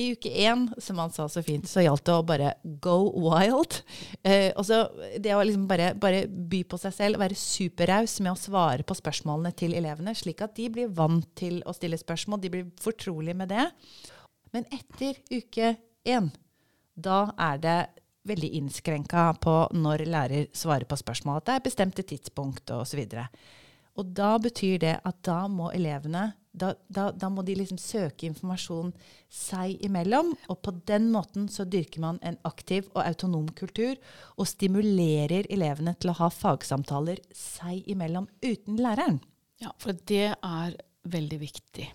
I 0.00 0.06
uke 0.14 0.30
én, 0.40 0.70
som 0.80 0.96
han 1.02 1.10
sa 1.12 1.26
så 1.28 1.42
fint, 1.44 1.66
så 1.68 1.82
gjaldt 1.84 2.06
det 2.06 2.14
å 2.16 2.24
bare 2.24 2.54
go 2.80 3.10
wild. 3.12 3.82
Eh, 4.24 4.48
også 4.56 4.86
det 5.20 5.34
å 5.36 5.42
liksom 5.44 5.66
bare, 5.68 5.90
bare 6.00 6.24
by 6.26 6.62
på 6.64 6.78
seg 6.80 6.94
selv, 6.96 7.20
være 7.20 7.36
superraus 7.36 8.16
med 8.24 8.32
å 8.32 8.40
svare 8.40 8.86
på 8.88 8.96
spørsmålene 8.96 9.52
til 9.60 9.76
elevene, 9.76 10.16
slik 10.16 10.40
at 10.44 10.56
de 10.56 10.70
blir 10.72 10.88
vant 10.96 11.28
til 11.36 11.60
å 11.68 11.76
stille 11.76 12.00
spørsmål, 12.00 12.40
de 12.40 12.52
blir 12.54 12.70
fortrolige 12.80 13.36
med 13.36 13.52
det. 13.52 13.66
Men 14.52 14.68
etter 14.74 15.18
uke 15.32 15.74
én, 16.04 16.30
da 16.94 17.24
er 17.40 17.60
det 17.62 17.78
veldig 18.28 18.52
innskrenka 18.60 19.32
på 19.42 19.54
når 19.74 20.04
lærer 20.06 20.52
svarer 20.54 20.86
på 20.88 20.98
spørsmål. 21.00 21.40
At 21.40 21.48
det 21.48 21.56
er 21.56 21.66
bestemte 21.66 22.04
tidspunkt 22.06 22.70
osv. 22.74 23.02
Og 23.98 24.14
da 24.16 24.36
betyr 24.40 24.78
det 24.82 24.94
at 25.04 25.18
da 25.26 25.42
må 25.50 25.72
elevene 25.74 26.30
da, 26.52 26.74
da, 26.92 27.06
da 27.16 27.30
må 27.32 27.42
de 27.46 27.54
liksom 27.56 27.78
søke 27.80 28.26
informasjon 28.28 28.92
seg 29.32 29.80
imellom. 29.86 30.34
Og 30.52 30.60
på 30.64 30.74
den 30.88 31.08
måten 31.14 31.48
så 31.52 31.64
dyrker 31.64 32.02
man 32.04 32.20
en 32.22 32.36
aktiv 32.48 32.90
og 32.92 33.02
autonom 33.06 33.48
kultur 33.56 33.96
og 34.36 34.48
stimulerer 34.50 35.48
elevene 35.52 35.96
til 35.96 36.12
å 36.12 36.18
ha 36.20 36.28
fagsamtaler 36.32 37.22
seg 37.36 37.88
imellom 37.92 38.28
uten 38.44 38.80
læreren. 38.80 39.22
Ja, 39.62 39.72
for 39.80 39.96
det 40.08 40.34
er 40.34 40.76
veldig 41.08 41.40
viktig. 41.40 41.88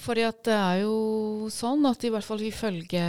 Fordi 0.00 0.26
at 0.26 0.42
det 0.44 0.54
er 0.54 0.80
jo 0.84 1.48
sånn 1.52 1.86
at 1.88 2.04
i 2.04 2.10
hvert 2.12 2.26
fall 2.26 2.42
ifølge 2.44 3.02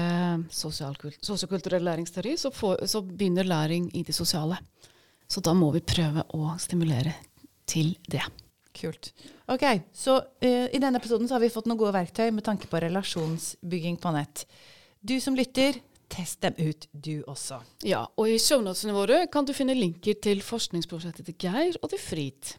sosiokulturell 0.56 1.84
læringsteori, 1.84 2.38
så, 2.40 2.52
får, 2.56 2.86
så 2.88 3.04
begynner 3.04 3.48
læring 3.48 3.90
i 3.98 4.06
det 4.08 4.16
sosiale. 4.16 4.60
Så 5.28 5.44
da 5.44 5.54
må 5.54 5.70
vi 5.76 5.84
prøve 5.84 6.24
å 6.34 6.54
stimulere 6.62 7.14
til 7.68 7.92
det. 8.08 8.24
Kult. 8.78 9.12
Ok, 9.52 9.66
så 9.94 10.20
uh, 10.22 10.68
I 10.72 10.80
denne 10.80 11.02
episoden 11.02 11.28
så 11.28 11.36
har 11.36 11.44
vi 11.44 11.52
fått 11.52 11.68
noen 11.68 11.80
gode 11.82 11.96
verktøy 11.98 12.30
med 12.32 12.46
tanke 12.46 12.70
på 12.72 12.82
relasjonsbygging 12.84 14.00
på 14.00 14.14
nett. 14.16 14.46
Du 15.02 15.18
som 15.24 15.36
lytter, 15.38 15.82
test 16.08 16.42
dem 16.46 16.56
ut, 16.58 16.88
du 16.92 17.20
også. 17.28 17.60
Ja, 17.88 18.06
og 18.16 18.32
i 18.32 18.40
shownotene 18.40 18.96
våre 18.96 19.22
kan 19.34 19.48
du 19.48 19.54
finne 19.58 19.76
linker 19.76 20.20
til 20.24 20.44
forskningsprosjektet 20.46 21.28
til 21.28 21.40
Geir 21.48 21.80
og 21.82 21.92
til 21.92 22.02
Frit. 22.02 22.54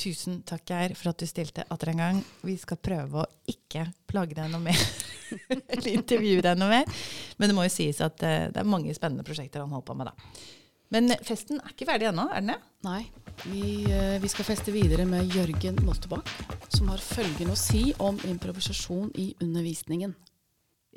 Tusen 0.00 0.40
takk, 0.42 0.64
Geir, 0.66 0.94
for 0.98 1.12
at 1.12 1.22
du 1.22 1.26
stilte 1.28 1.64
atter 1.70 1.92
en 1.92 2.00
gang. 2.02 2.16
Vi 2.42 2.56
skal 2.58 2.80
prøve 2.82 3.22
å 3.22 3.28
ikke 3.50 3.86
plage 4.10 4.34
deg 4.34 4.50
noe 4.50 4.62
mer. 4.64 4.80
Eller 5.74 5.92
intervjue 5.92 6.42
deg 6.42 6.58
noe 6.58 6.72
mer. 6.72 7.06
Men 7.38 7.50
det 7.50 7.56
må 7.56 7.66
jo 7.68 7.72
sies 7.72 8.02
at 8.04 8.22
eh, 8.26 8.48
det 8.50 8.60
er 8.60 8.68
mange 8.68 8.94
spennende 8.96 9.26
prosjekter 9.26 9.62
han 9.62 9.72
holder 9.74 9.86
på 9.86 9.98
med, 10.00 10.10
da. 10.10 10.42
Men 10.94 11.14
festen 11.26 11.62
er 11.62 11.72
ikke 11.72 11.88
ferdig 11.88 12.10
ennå, 12.10 12.26
er 12.30 12.42
den 12.42 12.52
det? 12.52 12.58
Nei, 12.84 13.00
vi, 13.46 13.62
eh, 13.90 14.18
vi 14.22 14.30
skal 14.30 14.46
feste 14.46 14.74
videre 14.74 15.06
med 15.08 15.32
Jørgen 15.34 15.78
Moltebakk, 15.86 16.30
som 16.74 16.90
har 16.92 17.02
følgende 17.02 17.54
å 17.54 17.58
si 17.58 17.88
om 18.02 18.18
improvisasjon 18.28 19.14
i 19.18 19.30
undervisningen. 19.42 20.14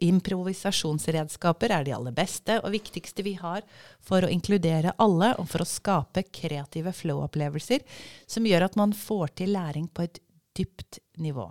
Improvisasjonsredskaper 0.06 1.74
er 1.74 1.86
de 1.88 1.94
aller 1.96 2.16
beste 2.16 2.60
og 2.62 2.74
viktigste 2.76 3.26
vi 3.26 3.36
har 3.40 3.64
for 4.04 4.26
å 4.26 4.32
inkludere 4.32 4.96
alle 5.02 5.34
og 5.42 5.50
for 5.52 5.64
å 5.64 5.70
skape 5.70 6.28
kreative 6.30 6.94
flow-opplevelser 6.94 7.86
som 8.30 8.46
gjør 8.48 8.68
at 8.68 8.78
man 8.80 8.96
får 8.96 9.40
til 9.42 9.56
læring 9.58 9.88
på 9.90 10.06
et 10.08 10.20
dypt 10.58 11.02
nivå. 11.22 11.50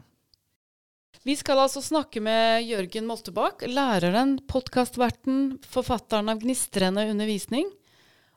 Vi 1.27 1.35
skal 1.35 1.59
altså 1.59 1.81
snakke 1.83 2.21
med 2.23 2.63
Jørgen 2.69 3.09
Moltebakk, 3.09 3.65
læreren, 3.67 4.37
podkastverten, 4.47 5.57
forfatteren 5.67 6.31
av 6.31 6.39
Gnistrende 6.45 7.03
undervisning, 7.11 7.67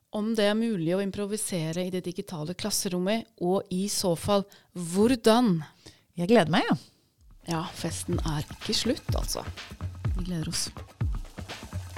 om 0.10 0.32
det 0.34 0.48
er 0.50 0.58
mulig 0.58 0.96
å 0.98 1.04
improvisere 1.04 1.84
i 1.86 1.92
det 1.94 2.02
digitale 2.08 2.56
klasserommet, 2.58 3.28
og 3.46 3.70
i 3.70 3.84
så 3.94 4.16
fall 4.18 4.48
hvordan. 4.74 5.60
Jeg 6.18 6.32
gleder 6.32 6.50
meg, 6.50 6.66
ja. 6.66 6.80
Ja, 7.50 7.62
festen 7.78 8.18
er 8.26 8.42
ikke 8.58 8.74
slutt, 8.78 9.14
altså. 9.18 9.46
Vi 10.20 10.26
gleder 10.26 10.50
oss. 10.50 10.68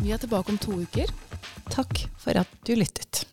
Vi 0.02 0.12
er 0.14 0.22
tilbake 0.22 0.54
om 0.54 0.58
to 0.62 0.76
uker. 0.84 1.10
Takk 1.74 2.04
for 2.22 2.38
at 2.38 2.50
du 2.68 2.76
lyttet. 2.78 3.24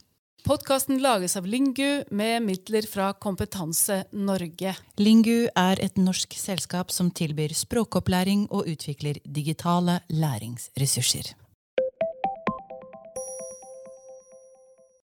Podkasten 0.49 1.03
lages 1.05 1.37
av 1.37 1.45
Lingu 1.45 2.05
med 2.11 2.47
midler 2.47 2.87
fra 2.89 3.11
Kompetanse 3.13 4.05
Norge. 4.17 4.73
Lingu 4.97 5.51
er 5.53 5.83
et 5.85 5.99
norsk 6.01 6.33
selskap 6.41 6.95
som 6.95 7.11
tilbyr 7.13 7.53
språkopplæring 7.53 8.47
og 8.49 8.71
utvikler 8.73 9.21
digitale 9.29 9.99
læringsressurser. 10.09 11.35